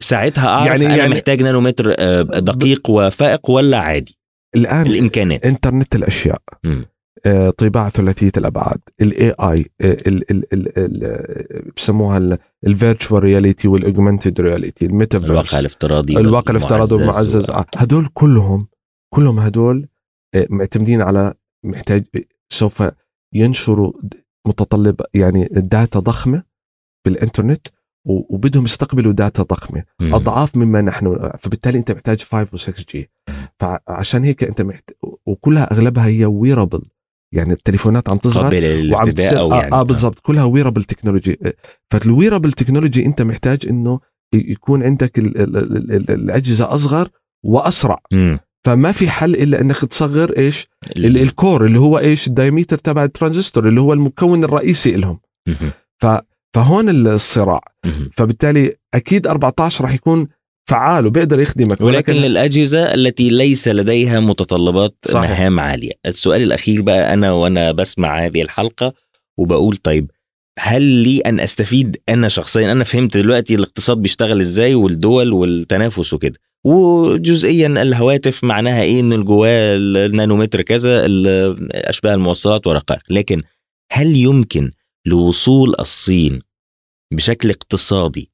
ساعتها 0.01 0.49
أعرف 0.49 0.71
يعني- 0.71 0.87
أنا 0.87 0.97
يعني- 0.97 1.11
محتاج 1.15 1.43
نانومتر 1.43 1.95
آه، 1.99 2.23
دقيق 2.23 2.91
وفائق 2.91 3.51
ولا 3.51 3.79
عادي؟ 3.79 4.19
الآن 4.55 4.87
الامكانات 4.87 5.45
إنترنت 5.47 5.95
الأشياء. 5.95 6.43
مم. 6.65 6.87
آه، 7.27 7.51
طباعة 7.51 7.89
ثلاثية 7.89 8.33
الأبعاد. 8.37 8.79
ال 9.01 9.31
AI 9.41 9.71
بسموها 11.77 12.39
ال 12.67 12.74
virtual 12.74 13.23
reality 13.23 13.69
وال 13.69 13.82
augmented 13.82 14.41
reality 14.41 14.87
ال 14.87 14.91
metaverse 14.91 15.31
الواقع 15.31 15.59
الافتراضي 15.59 16.17
الواقع 16.17 16.51
الافتراضي 16.51 16.95
والمعزز. 16.95 17.51
آه، 17.51 17.67
هدول 17.77 18.09
كلهم 18.15 18.69
كلهم 19.15 19.39
هدول 19.39 19.89
آه، 20.35 20.47
معتمدين 20.51 21.03
على 21.03 21.35
محتاج 21.65 22.05
سوف 22.53 22.83
ينشروا 23.35 23.93
متطلب 24.47 25.01
يعني 25.15 25.49
data 25.53 25.99
ضخمة 25.99 26.43
بالإنترنت 27.05 27.67
وبدهم 28.05 28.65
يستقبلوا 28.65 29.13
data 29.13 29.43
ضخمة 29.43 29.85
مم. 30.01 30.15
أضعاف 30.15 30.57
مما 30.57 30.81
نحن 30.81 31.31
فبالتالي 31.41 31.79
أنت 31.79 31.91
محتاج 31.93 32.23
5 32.23 32.59
و6G 32.59 33.11
فعشان 33.61 34.25
هيك 34.25 34.45
أنت 34.45 34.63
محتاج 34.63 34.97
وكلها 35.27 35.73
أغلبها 35.73 36.07
هي 36.07 36.25
wearable 36.25 36.83
يعني 37.35 37.53
التليفونات 37.53 38.09
عم 38.11 38.17
تصغر 38.17 38.43
قابلة 38.43 38.59
للارتداء 38.61 39.39
أو 39.39 39.53
آه, 39.53 39.61
يعني. 39.61 39.73
آه 39.73 39.83
بالضبط. 39.83 40.21
كلها 40.21 40.45
wearable 40.45 40.85
technology 40.85 41.39
فال 41.91 42.03
wearable 42.03 42.53
technology 42.53 43.07
أنت 43.07 43.23
محتاج 43.23 43.67
إنه 43.69 44.01
يكون 44.35 44.83
عندك 44.83 45.19
ال 45.19 45.39
ال 45.41 45.57
ال 45.57 45.93
ال 45.93 46.11
الأجهزة 46.11 46.75
أصغر 46.75 47.09
وأسرع. 47.45 47.99
مم. 48.13 48.39
فما 48.65 48.93
في 48.93 49.11
حل 49.11 49.35
إلا 49.35 49.61
إنك 49.61 49.77
تصغر 49.85 50.39
إيش؟ 50.39 50.69
ال- 50.97 51.17
ال 51.19 51.28
core 51.28 51.67
اللي 51.67 51.79
هو 51.79 51.99
إيش؟ 51.99 52.27
ال 52.27 52.32
diameter 52.32 52.79
تبع 52.79 53.05
الترانزستور 53.05 53.69
اللي 53.69 53.81
هو 53.81 53.93
المكون 53.93 54.45
الرئيسي 54.45 54.93
لهم 54.93 55.21
مهم. 55.49 55.73
فهون 56.55 56.89
الصراع. 57.07 57.61
فبالتالي 58.13 58.77
أكيد 58.95 59.27
14 59.27 59.85
راح 59.85 59.95
يكون 59.95 60.29
فعال 60.71 61.07
وبيقدر 61.07 61.41
يخدمك. 61.41 61.81
ولكن 61.81 62.13
للأجهزة 62.13 62.95
التي 62.95 63.31
ليس 63.31 63.69
لديها 63.69 64.21
متطلبات 64.21 64.97
صحيح. 65.09 65.31
مهام 65.31 65.61
عالية. 65.61 65.93
السؤال 66.07 66.43
الأخير 66.43 66.83
بقى 66.83 67.15
أنا 67.15 67.33
وأنا 67.33 67.73
بسمع 67.73 68.25
هذه 68.25 68.43
الحلقة 68.43 68.93
وبقول 69.39 69.77
طيب 69.77 70.11
هل 70.59 70.83
لي 70.83 71.19
أن 71.21 71.41
أستفيد 71.41 71.97
أنا 72.09 72.29
شخصيا؟ 72.29 72.73
أنا 72.73 72.85
فهمت 72.85 73.17
دلوقتي 73.17 73.55
الاقتصاد 73.55 73.99
بيشتغل 73.99 74.41
إزاي 74.41 74.75
والدول 74.75 75.33
والتنافس 75.33 76.13
وكده. 76.13 76.39
وجزئيا 76.65 77.67
الهواتف 77.67 78.45
معناها 78.45 78.83
إيه؟ 78.83 79.01
ان 79.01 79.25
جواه 79.25 79.77
النانومتر 79.77 80.63
كذا 80.63 81.07
أشباه 81.75 82.15
الموصلات 82.15 82.67
ورقائق 82.67 83.03
لكن 83.11 83.43
هل 83.93 84.17
يمكن 84.17 84.71
لوصول 85.07 85.75
الصين 85.81 86.41
بشكل 87.13 87.51
اقتصادي 87.51 88.31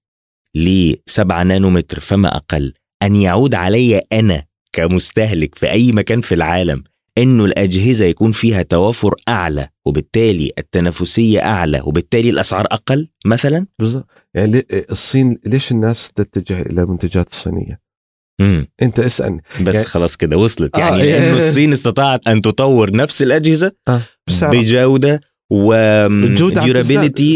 ل 0.54 0.94
7 1.06 1.42
نانومتر 1.42 2.00
فما 2.00 2.36
أقل 2.36 2.72
أن 3.02 3.16
يعود 3.16 3.54
علي 3.54 3.98
أنا 4.12 4.44
كمستهلك 4.72 5.54
في 5.54 5.70
أي 5.70 5.92
مكان 5.92 6.20
في 6.20 6.34
العالم 6.34 6.84
إنه 7.18 7.44
الأجهزة 7.44 8.04
يكون 8.04 8.32
فيها 8.32 8.62
توافر 8.62 9.14
أعلى 9.28 9.68
وبالتالي 9.86 10.52
التنافسية 10.58 11.40
أعلى 11.40 11.80
وبالتالي 11.80 12.30
الأسعار 12.30 12.66
أقل 12.66 13.08
مثلا؟ 13.26 13.66
بالظبط 13.78 14.06
يعني 14.34 14.66
الصين 14.90 15.38
ليش 15.46 15.72
الناس 15.72 16.12
تتجه 16.12 16.62
إلى 16.62 16.82
المنتجات 16.82 17.28
الصينية؟ 17.32 17.87
امم 18.40 18.66
انت 18.82 19.00
اسالني 19.00 19.42
بس 19.62 19.74
يعني- 19.74 19.86
خلاص 19.86 20.16
كده 20.16 20.36
وصلت. 20.38 20.76
آه، 20.76 20.80
يعني 20.80 21.02
لأنه. 21.02 21.36
الصين 21.48 21.72
استطاعت 21.72 22.28
أن 22.28 22.42
تطور 22.42 22.96
نفس 22.96 23.22
الأجهزة 23.22 23.72
بسعر 24.28 24.50
بجودة 24.50 25.20
و. 25.50 25.74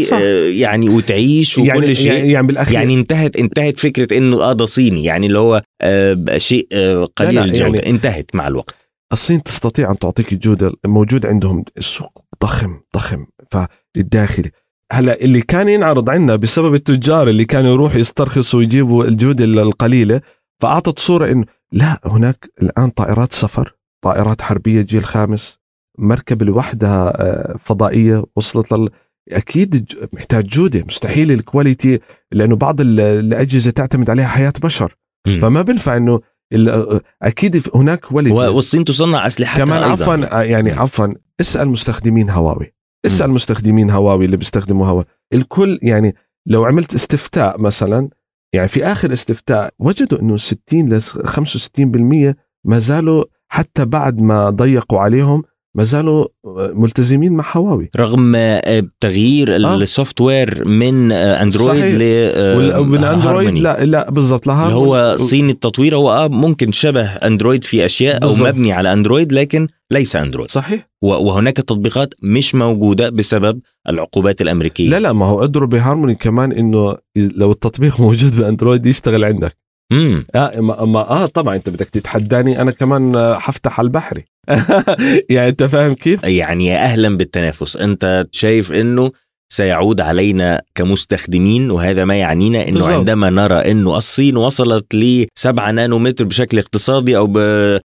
صح. 0.05 0.17
آه، 0.21 0.47
يعني 0.49 0.89
وتعيش 0.89 1.57
وكل 1.57 1.67
يعني 1.67 1.95
شيء. 1.95 2.11
يعني, 2.13 2.31
يعني 2.31 2.47
بالاخير 2.47 2.73
يعني 2.73 2.93
انتهت 2.93 3.35
انتهت 3.35 3.79
فكرة 3.79 4.17
إنه 4.17 4.41
آه 4.41 4.53
ده 4.53 4.65
صيني. 4.65 5.03
يعني 5.03 5.27
اللي 5.27 5.39
هو 5.39 5.61
آه 5.81 6.37
شيء 6.37 6.67
آه 6.71 7.05
قليل 7.15 7.35
لا، 7.35 7.39
لا، 7.39 7.45
الجودة. 7.45 7.63
يعني- 7.65 7.89
انتهت 7.89 8.35
مع 8.35 8.47
الوقت. 8.47 8.75
الصين 9.13 9.43
تستطيع 9.43 9.91
أن 9.91 9.99
تعطيك 9.99 10.33
الجودة 10.33 10.71
موجود 10.85 11.25
عندهم. 11.25 11.65
السوق 11.77 12.23
ضخم 12.43 12.79
ضخم. 12.95 13.25
فالداخلي 13.51 14.51
هلأ 14.91 15.21
اللي 15.21 15.41
كان 15.41 15.69
ينعرض 15.69 16.09
عنا 16.09 16.35
بسبب 16.35 16.73
التجار 16.73 17.29
اللي 17.29 17.45
كانوا 17.45 17.71
يروحوا 17.73 17.99
يسترخصوا 17.99 18.59
ويجيبوا 18.59 19.05
الجودة 19.05 19.45
القليلة 19.45 20.21
فأعطت 20.63 20.99
صورة 20.99 21.31
انه 21.31 21.45
لا 21.71 21.99
هناك 22.05 22.49
الآن 22.61 22.89
طائرات 22.89 23.33
سفر 23.33 23.75
طائرات 24.03 24.41
حربية 24.41 24.81
جيل 24.81 25.03
خامس 25.03 25.59
مركب 25.99 26.43
لوحدها 26.43 27.13
آه، 27.21 27.55
فضائية 27.59 28.23
وصلت 28.35 28.71
لل 28.71 28.89
أكيد 29.31 29.93
محتاج 30.13 30.45
جودة 30.47 30.83
مستحيل 30.87 31.31
ال 31.31 31.39
quality 31.39 31.99
لأنه 32.31 32.55
بعض 32.55 32.81
ال- 32.81 32.99
الأجهزة 32.99 33.71
تعتمد 33.71 34.09
عليها 34.09 34.27
حياة 34.27 34.53
بشر 34.63 34.95
مم. 35.27 35.39
فما 35.41 35.61
بنفع 35.61 35.97
إنه 35.97 36.21
ال- 36.53 37.01
أكيد 37.21 37.63
هناك 37.75 37.99
quality 37.99 38.35
والصين 38.35 38.83
تصنع 38.83 39.27
اسلحتها 39.27 39.65
كمان 39.65 39.83
أيضاً. 39.83 39.91
عفوا 39.91 40.39
آه، 40.39 40.41
يعني. 40.43 40.71
عفوا 40.71 41.07
اسأل 41.41 41.67
مستخدمين 41.69 42.29
هواوي 42.29 42.73
اسأل 43.05 43.27
مم. 43.27 43.33
مستخدمين 43.35 43.89
هواوي 43.89 44.25
اللي 44.25 44.37
بيستخدموا 44.37 44.87
هواوي 44.87 45.05
الكل 45.33 45.79
يعني 45.81 46.15
لو 46.47 46.65
عملت 46.65 46.93
استفتاء 46.93 47.61
مثلا 47.61 48.09
يعني 48.53 48.67
في 48.67 48.85
آخر 48.85 49.13
استفتاء 49.13 49.73
وجدوا 49.79 50.19
إنه 50.19 50.37
60 50.37 50.93
ل 50.93 51.01
65% 51.01 52.35
ما 52.63 52.79
زالوا 52.79 53.23
حتى 53.47 53.85
بعد 53.85 54.21
ما 54.21 54.49
ضيقوا 54.49 54.99
عليهم 54.99 55.43
ما 55.75 55.83
زالوا 55.83 56.25
آه، 56.45 56.71
ملتزمين 56.75 57.33
مع 57.33 57.45
هواوي 57.57 57.89
رغم 57.97 58.33
آه، 58.35 58.83
تغيير 58.99 59.55
آه. 59.55 59.75
ال 59.75 60.21
software 60.21 60.67
من 60.67 61.11
اندرويد. 61.11 61.85
ل 61.85 61.99
آه، 62.01 62.57
وال- 62.57 62.77
ومن 62.77 63.03
اندرويد. 63.03 63.49
لا 63.53 63.85
لا 63.85 64.11
بالضبط 64.11 64.49
اللي 64.49 64.73
هو 64.73 65.15
صيني 65.17 65.51
التطوير 65.51 65.95
هو 65.95 66.11
آه 66.11 66.27
ممكن 66.27 66.71
شبه 66.71 67.05
اندرويد 67.05 67.63
في 67.63 67.85
أشياء 67.85 68.23
أو 68.23 68.27
بالظبط. 68.27 68.47
مبني 68.47 68.71
على 68.71 68.93
اندرويد 68.93 69.33
لكن 69.33 69.67
ليس 69.91 70.15
اندرويد 70.15 70.51
صحيح 70.51 70.89
وهناك 71.01 71.57
تطبيقات 71.57 72.13
مش 72.23 72.55
موجودة 72.55 73.09
بسبب 73.09 73.59
العقوبات 73.89 74.41
الأمريكية 74.41 74.89
لا 74.89 74.99
لا 74.99 75.13
ما 75.13 75.25
هو 75.27 75.39
قدروا 75.41 75.67
بهارموني 75.67 76.15
كمان 76.15 76.51
إنه 76.51 76.95
لو 77.15 77.51
التطبيق 77.51 77.99
موجود 78.01 78.35
باندرويد 78.37 78.85
يشتغل 78.85 79.25
عندك 79.25 79.57
امم 79.91 80.25
آه 80.35 80.59
ما, 80.59 80.85
ما 80.85 80.99
آه 80.99 81.25
طبعا 81.25 81.55
أنت 81.55 81.69
بدك 81.69 81.89
تتحداني 81.89 82.61
أنا 82.61 82.71
كمان 82.71 83.33
حفتح 83.39 83.79
على 83.79 83.85
البحري 83.85 84.25
يعني 85.29 85.49
انت 85.49 85.63
فاهم 85.63 85.93
كيف؟ 85.93 86.23
يعني 86.23 86.65
يا 86.65 86.77
أهلا 86.77 87.17
بالتنافس 87.17 87.77
أنت 87.77 88.25
شايف 88.31 88.71
إنه 88.71 89.11
سيعود 89.53 90.01
علينا 90.01 90.61
كمستخدمين 90.75 91.71
وهذا 91.71 92.05
ما 92.05 92.15
يعنينا 92.15 92.61
إنه 92.67 92.71
بالظبط. 92.73 92.91
عندما 92.91 93.29
نرى 93.29 93.71
إنه 93.71 93.97
الصين 93.97 94.37
وصلت 94.37 94.95
ل 94.95 95.25
7 95.35 95.71
نانومتر 95.71 96.25
بشكل 96.25 96.57
اقتصادي 96.59 97.17
أو 97.17 97.27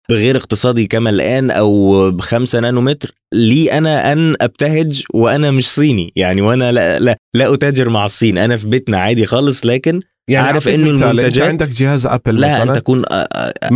بغير 0.09 0.37
اقتصادي 0.37 0.87
كما 0.87 1.09
الآن 1.09 1.51
أو 1.51 2.11
بخمسة 2.11 2.59
نانومتر 2.59 3.11
لي 3.33 3.71
أنا 3.77 4.11
أن 4.13 4.35
أبتهج 4.41 5.03
وأنا 5.13 5.51
مش 5.51 5.69
صيني 5.69 6.13
يعني 6.15 6.41
وأنا 6.41 6.71
لا 6.71 6.99
لا, 6.99 7.17
لا 7.33 7.53
أتاجر 7.53 7.89
مع 7.89 8.05
الصين 8.05 8.37
أنا 8.37 8.57
في 8.57 8.67
بيتنا 8.67 8.97
عادي 8.97 9.25
خالص 9.25 9.65
لكن 9.65 10.01
يعني 10.27 10.47
أعطيك 10.47 10.67
إنه 10.73 10.91
مثال، 10.91 11.03
أنت 11.03 11.19
المنتجات- 11.19 11.47
عندك 11.49 11.69
جهاز 11.69 12.05
أبل 12.05 12.35
لا 12.39 12.47
مثلا 12.47 12.63
أن 12.63 12.73
تكون 12.73 13.03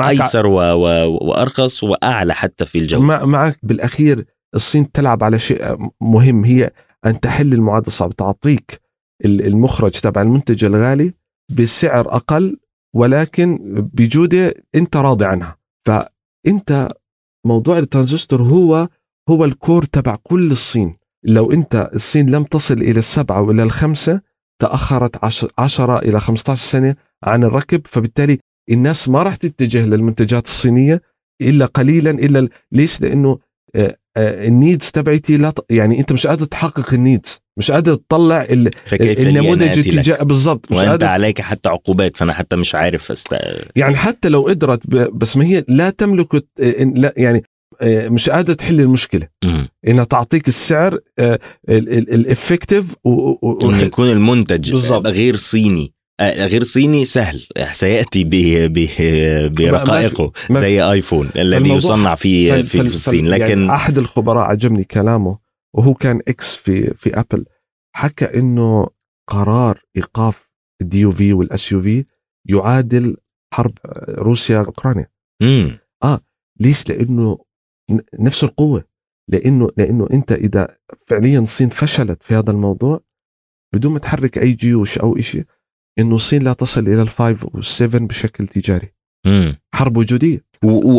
أيسر 0.09 0.45
و 0.47 0.59
و 0.59 0.83
وأرخص 1.21 1.83
وأعلى 1.83 2.33
حتى 2.33 2.65
في 2.65 2.79
الجوده 2.79 3.03
مع 3.03 3.25
معك 3.25 3.59
بالأخير 3.63 4.25
الصين 4.55 4.91
تلعب 4.91 5.23
على 5.23 5.39
شيء 5.39 5.77
مهم 6.01 6.45
هي 6.45 6.71
أن 7.05 7.19
تحل 7.19 7.53
المعادلة 7.53 7.87
الصعبة 7.87 8.13
تعطيك 8.13 8.81
ال- 9.25 9.45
المخرج 9.47 9.91
تبع 9.91 10.21
المنتج 10.21 10.65
الغالي 10.65 11.13
بسعر 11.49 12.15
أقل 12.15 12.57
ولكن 12.95 13.59
بجودة 13.93 14.53
أنت 14.75 14.97
راضي 14.97 15.25
عنها. 15.25 15.57
فأنت 15.87 16.87
موضوع 17.45 17.77
الترانزستور 17.77 18.41
هو 18.41 18.87
هو 19.29 19.45
ال 19.45 19.53
core 19.53 19.85
تبع 19.85 20.15
كل 20.23 20.51
الصين. 20.51 20.97
لو 21.23 21.51
أنت 21.51 21.89
الصين 21.93 22.29
لم 22.29 22.43
تصل 22.43 22.73
إلى 22.73 22.99
السبعة 22.99 23.41
وإلى 23.41 23.63
الخمسة 23.63 24.21
تأخرت 24.61 25.23
عش- 25.25 25.47
10 25.57 25.99
إلى 25.99 26.19
15 26.19 26.61
سنة 26.61 26.95
عن 27.23 27.43
الركب 27.43 27.81
فبالتالي 27.87 28.39
الناس 28.69 29.09
ما 29.09 29.23
راح 29.23 29.35
تتجه 29.35 29.85
للمنتجات 29.85 30.45
الصينية 30.47 31.01
إلا 31.41 31.65
قليلا 31.65 32.11
إلا 32.11 32.39
ال- 32.39 32.49
ليش؟ 32.71 33.01
لأنه 33.01 33.39
آه، 33.75 33.97
آه، 34.17 34.47
النيدز 34.47 34.91
تبعتي 34.91 35.37
لا 35.37 35.53
يعني 35.69 35.99
أنت 35.99 36.11
مش 36.11 36.27
قادر 36.27 36.45
تحقق 36.45 36.93
النيدز 36.93 37.39
مش 37.57 37.71
قادر 37.71 37.95
تطلع 37.95 38.41
ال- 38.43 38.69
النموذج 39.27 39.79
التجاه 39.79 40.23
بالضبط 40.23 40.71
مش 40.71 40.77
وأنت 40.77 40.89
قادر. 40.89 41.05
عليك 41.07 41.41
حتى 41.41 41.69
عقوبات 41.69 42.17
فأنا 42.17 42.33
حتى 42.33 42.55
مش 42.55 42.75
عارف 42.75 43.11
أست... 43.11 43.35
يعني 43.75 43.95
حتى 43.95 44.29
لو 44.29 44.41
قدرت 44.41 44.81
ب- 44.87 45.17
بس 45.19 45.37
ما 45.37 45.45
هي 45.45 45.65
لا 45.67 45.89
تملك 45.89 46.45
لا 46.79 47.13
يعني 47.17 47.43
آه، 47.81 48.07
مش 48.09 48.29
قادر 48.29 48.53
تحل 48.53 48.81
المشكلة. 48.81 49.27
مم. 49.43 49.67
إنها 49.87 50.03
تعطيك 50.03 50.47
السعر 50.47 50.99
الافكتيف 51.69 52.95
إنه 53.63 53.81
يكون 53.81 54.09
المنتج 54.09 54.71
بالضبط. 54.71 55.07
غير 55.07 55.35
صيني. 55.35 55.93
غير 56.21 56.63
صيني 56.63 57.05
سهل. 57.05 57.47
سيأتي 57.71 58.23
برقائقه 59.49 60.31
زي 60.51 60.81
آيفون 60.91 61.29
الذي 61.35 61.69
يصنع 61.69 62.15
في 62.15 62.63
في, 62.63 62.81
الصين 62.81 63.25
فال- 63.25 63.31
لكن 63.31 63.59
يعني 63.59 63.73
أحد 63.75 63.97
الخبراء 63.97 64.43
عجبني 64.45 64.83
كلامه 64.83 65.37
وهو 65.73 65.93
كان 65.93 66.21
إكس 66.27 66.55
في 66.55 66.93
في 66.93 67.19
ابل 67.19 67.45
حكى 67.95 68.25
إنه 68.25 68.87
قرار 69.29 69.81
إيقاف 69.97 70.49
الدي 70.81 70.99
يو 70.99 71.11
في 71.11 71.33
والاس 71.33 71.71
يو 71.71 71.81
في 71.81 72.05
يعادل 72.49 73.17
حرب 73.53 73.73
روسيا 74.09 74.57
أوكرانيا. 74.59 75.07
مم. 75.41 75.77
ليش؟ 76.59 76.89
لأنه 76.89 77.37
نفس 78.19 78.43
القوة. 78.43 78.83
لأنه 79.29 79.69
لأنه 79.77 80.07
أنت 80.13 80.31
إذا 80.31 80.77
فعليا 81.07 81.39
الصين 81.39 81.69
فشلت 81.69 82.23
في 82.23 82.35
هذا 82.35 82.51
الموضوع 82.51 83.01
بدون 83.73 83.93
ما 83.93 83.99
تحرك 83.99 84.37
أي 84.37 84.51
جيوش 84.51 84.97
أو 84.97 85.21
شيء 85.21 85.43
انه 85.99 86.15
الصين 86.15 86.43
لا 86.43 86.53
تصل 86.53 86.87
إلى 86.87 87.01
الفايف 87.01 87.45
والسفن 87.53 88.07
بشكل 88.07 88.47
تجاري. 88.47 88.93
مم. 89.25 89.55
حرب 89.73 89.97
وجودية. 89.97 90.45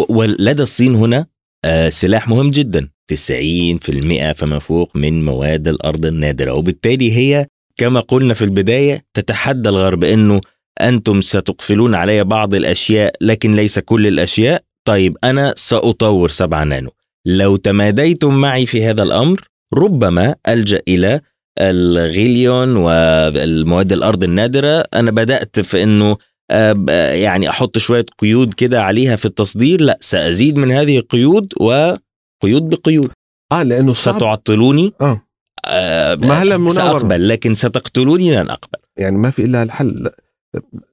ولدى 0.08 0.62
الصين 0.62 0.94
هنا 0.94 1.26
آه، 1.64 1.88
سلاح 1.88 2.28
مهم 2.28 2.50
جدا. 2.50 2.88
90% 3.08 4.32
فما 4.32 4.58
فوق 4.58 4.96
من 4.96 5.24
مواد 5.24 5.68
الأرض 5.68 6.06
النادرة. 6.06 6.52
وبالتالي 6.52 7.12
هي 7.12 7.46
كما 7.76 8.00
قلنا 8.00 8.34
في 8.34 8.44
البداية 8.44 9.04
تتحدى 9.14 9.68
الغرب 9.68 10.04
أنه 10.04 10.40
أنتم 10.80 11.20
ستقفلون 11.20 11.94
علي 11.94 12.24
بعض 12.24 12.54
الأشياء 12.54 13.14
لكن 13.20 13.52
ليس 13.54 13.78
كل 13.78 14.06
الأشياء. 14.06 14.62
طيب 14.84 15.16
أنا 15.24 15.54
سأطور 15.56 16.28
7 16.28 16.64
نانو. 16.64 16.90
لو 17.26 17.56
تماديتم 17.56 18.34
معي 18.40 18.66
في 18.66 18.84
هذا 18.84 19.02
الأمر 19.02 19.48
ربما 19.74 20.34
ألجأ 20.48 20.80
إلى 20.88 21.20
الغيليون 21.58 22.76
والمواد 22.76 23.92
الأرض 23.92 24.22
النادرة. 24.22 24.84
أنا 24.94 25.10
بدأت 25.10 25.60
في 25.60 25.82
أنه 25.82 26.16
آه، 26.50 27.12
يعني 27.12 27.48
أحط 27.48 27.78
شوية 27.78 28.06
قيود 28.18 28.54
كده 28.54 28.82
عليها 28.82 29.16
في 29.16 29.24
التصدير. 29.26 29.80
لا 29.80 29.98
سأزيد 30.00 30.56
من 30.58 30.70
هذه 30.70 30.98
القيود 30.98 31.52
وقيود 31.60 32.68
بقيود. 32.68 33.10
آه 33.52 33.62
لأنه 33.62 33.92
صعب. 33.92 34.16
ستعطلوني. 34.16 34.92
آه. 35.00 35.22
آه 35.64 36.14
ما 36.14 36.34
هلا. 36.34 36.70
سأقبل 36.70 37.28
لكن 37.28 37.54
ستقتلوني 37.54 38.36
لن 38.36 38.50
أقبل. 38.50 38.78
يعني 38.96 39.16
ما 39.16 39.30
في 39.30 39.42
إلا 39.44 39.62
الحل. 39.62 39.94
لا, 39.98 40.16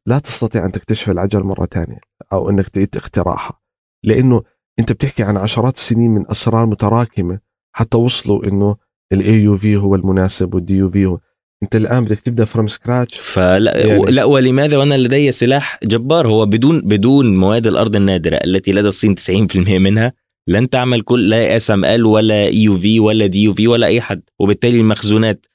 لا 0.06 0.20
تستطيع 0.20 0.66
أن 0.66 0.72
تكتشف 0.72 1.10
العجل 1.10 1.44
مرة 1.44 1.66
ثانية 1.66 2.00
أو 2.34 2.50
أنك 2.50 2.70
تعيد 2.70 2.98
اختراعها 2.98 3.60
لأنه 4.04 4.44
أنت 4.80 4.92
بتحكي 4.92 5.24
عن 5.24 5.38
عشرات 5.38 5.76
السنين 5.76 6.12
من 6.12 6.32
أسرار 6.32 6.66
متراكمة 6.66 7.40
حتى 7.76 7.98
وصلوا 7.98 8.46
إنه 8.46 8.76
ال 9.14 9.34
EUV 9.34 9.76
هو 9.76 9.96
المناسب 9.96 10.54
وال 10.56 10.74
DUV 10.76 11.06
هو. 11.06 11.20
انت 11.64 11.76
الآن 11.76 12.04
بدك 12.06 12.20
تبدأ 12.20 12.46
from 12.46 12.68
scratch 12.68 13.20
فلا 13.20 13.78
يعني- 13.78 14.02
لا 14.12 14.24
ولماذا؟ 14.26 14.78
وأنا 14.78 14.96
لدي 14.98 15.32
سلاح 15.32 15.80
جبار 15.84 16.28
هو 16.28 16.46
بدون 16.46 16.82
بدون 16.82 17.38
مواد 17.38 17.68
الأرض 17.68 17.96
النادرة 17.96 18.36
التي 18.36 18.72
لدى 18.72 18.88
الصين 18.88 19.16
90% 19.16 19.80
منها. 19.80 20.14
لن 20.48 20.70
تعمل 20.70 21.02
كل 21.02 21.30
لا 21.30 21.56
اس 21.56 21.72
ام 21.72 21.86
ال 21.86 22.06
ولا 22.06 22.46
اي 22.46 22.58
يو 22.64 22.78
في 22.78 23.00
ولا 23.00 23.26
دي 23.26 23.44
يو 23.44 23.54
في 23.54 23.68
ولا 23.68 23.88
أي 23.88 24.02
حد. 24.02 24.22
وبالتالي 24.40 24.80
المخزونات 24.80 25.46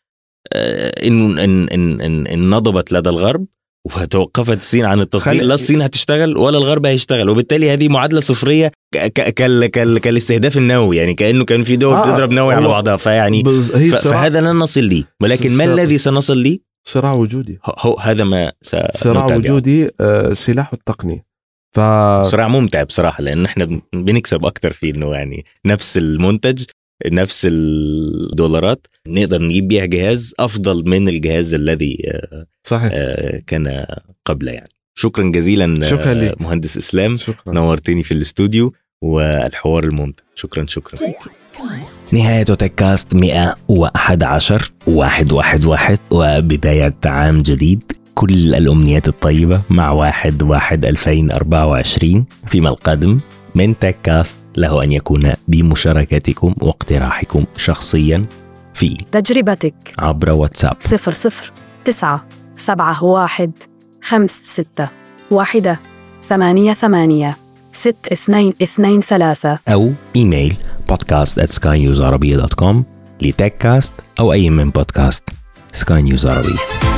آه، 0.52 1.06
إن 1.06 1.38
إن 1.38 1.68
إن 1.68 2.00
إن, 2.00 2.26
إن 2.26 2.50
نضبت 2.50 2.92
لدى 2.92 3.10
الغرب. 3.10 3.46
وتوقفت 3.96 4.56
الصين 4.56 4.84
عن 4.84 5.00
التصدير 5.00 5.42
لا 5.42 5.54
الصين 5.54 5.82
هتشتغل 5.82 6.36
ولا 6.38 6.58
الغرب 6.58 6.86
هيشتغل. 6.86 7.28
وبالتالي 7.28 7.70
هذه 7.72 7.88
معادلة 7.88 8.20
صفرية 8.20 8.70
كال 9.14 9.66
كال 9.66 9.98
كالاستهداف 9.98 10.56
النووي. 10.56 10.96
يعني 10.96 11.14
كأنه 11.14 11.44
كان 11.44 11.62
في 11.64 11.76
دول 11.76 11.94
آه، 11.94 12.02
تضرب 12.02 12.32
نووي 12.32 12.54
على 12.54 12.68
بعضها. 12.68 12.96
فيعني 12.96 13.44
فهذا 14.02 14.40
لن 14.40 14.56
نصل 14.58 14.84
ليه 14.84 15.04
ولكن 15.22 15.52
ما 15.56 15.64
الذي 15.64 15.98
سنصل 15.98 16.38
ليه 16.38 16.58
صراع 16.88 17.12
وجودي. 17.12 17.58
هو- 17.78 17.98
هذا 17.98 18.24
ما 18.24 18.52
صراع 18.94 19.26
وجودي 19.36 19.88
آه 20.00 20.32
سلاح 20.32 20.72
التقنيه 20.72 21.24
ف 21.74 21.80
صراع 22.22 22.48
ممتع 22.48 22.82
بصراحة 22.82 23.22
لأن 23.22 23.44
إحنا 23.44 23.64
بن- 23.64 23.80
بنكسب 23.92 24.46
أكتر 24.46 24.72
فيه 24.72 24.90
إنه 24.90 25.12
يعني 25.12 25.44
نفس 25.66 25.98
المنتج. 25.98 26.62
نفس 27.06 27.46
الدولارات 27.50 28.86
نقدر 29.08 29.42
نجيب 29.42 29.68
بيها 29.68 29.84
جهاز 29.84 30.34
أفضل 30.38 30.88
من 30.88 31.08
الجهاز 31.08 31.54
الذي 31.54 31.98
صحيح. 32.64 32.90
آه، 32.94 33.40
كان 33.46 33.84
قبل 34.24 34.48
يعني. 34.48 34.68
شكرا 34.94 35.30
جزيلا 35.30 35.74
آه، 35.78 35.84
شكراً 35.84 36.14
لك. 36.14 36.40
مهندس 36.40 36.76
إسلام. 36.76 37.16
شكرا. 37.16 37.54
نورتني 37.54 38.02
في 38.02 38.12
الاستوديو 38.12 38.74
والحوار 39.02 39.84
الممتع. 39.84 40.22
شكرا 40.34 40.66
شكرا. 40.66 41.12
نهاية 42.12 42.42
تكاست 42.42 43.14
111 43.14 44.70
111 44.86 45.96
وبداية 46.10 46.94
عام 47.04 47.38
جديد. 47.38 47.92
كل 48.14 48.54
الأمنيات 48.54 49.08
الطيبة 49.08 49.62
مع 49.70 49.90
واحد 49.90 50.42
واحد 50.42 50.84
2024 50.84 52.26
فيما 52.46 52.68
القادم 52.68 53.18
من 53.58 53.78
تكاست 53.78 54.36
له 54.56 54.82
أن 54.84 54.92
يكون 54.92 55.32
بمشاركتكم 55.48 56.54
واقتراحكم 56.60 57.44
شخصيا 57.56 58.26
في 58.74 58.96
تجربتك. 59.12 59.74
عبر 59.98 60.30
واتساب. 60.30 60.76
صفر 60.80 61.12
صفر 61.12 61.52
تسعة 61.84 62.24
سبعة 62.56 63.04
واحد 63.04 63.52
خمس 64.02 64.30
ستة 64.30 64.88
واحدة 65.30 65.78
ثمانية 66.28 66.74
ثمانية 66.74 67.36
ست 67.72 67.96
اثنين 68.12 68.54
اثنين 68.62 69.00
ثلاثة. 69.00 69.58
أو 69.68 69.92
إيميل 70.16 70.56
بودكاست 70.88 71.40
at 71.40 71.48
skynewsarabia.com 71.48 72.76
لتكاست 73.20 73.92
أو 74.20 74.32
أي 74.32 74.50
من 74.50 74.70
بودكاست 74.70 75.24
سكاي 75.72 76.02
نيوز 76.02 76.26
عربية 76.26 76.97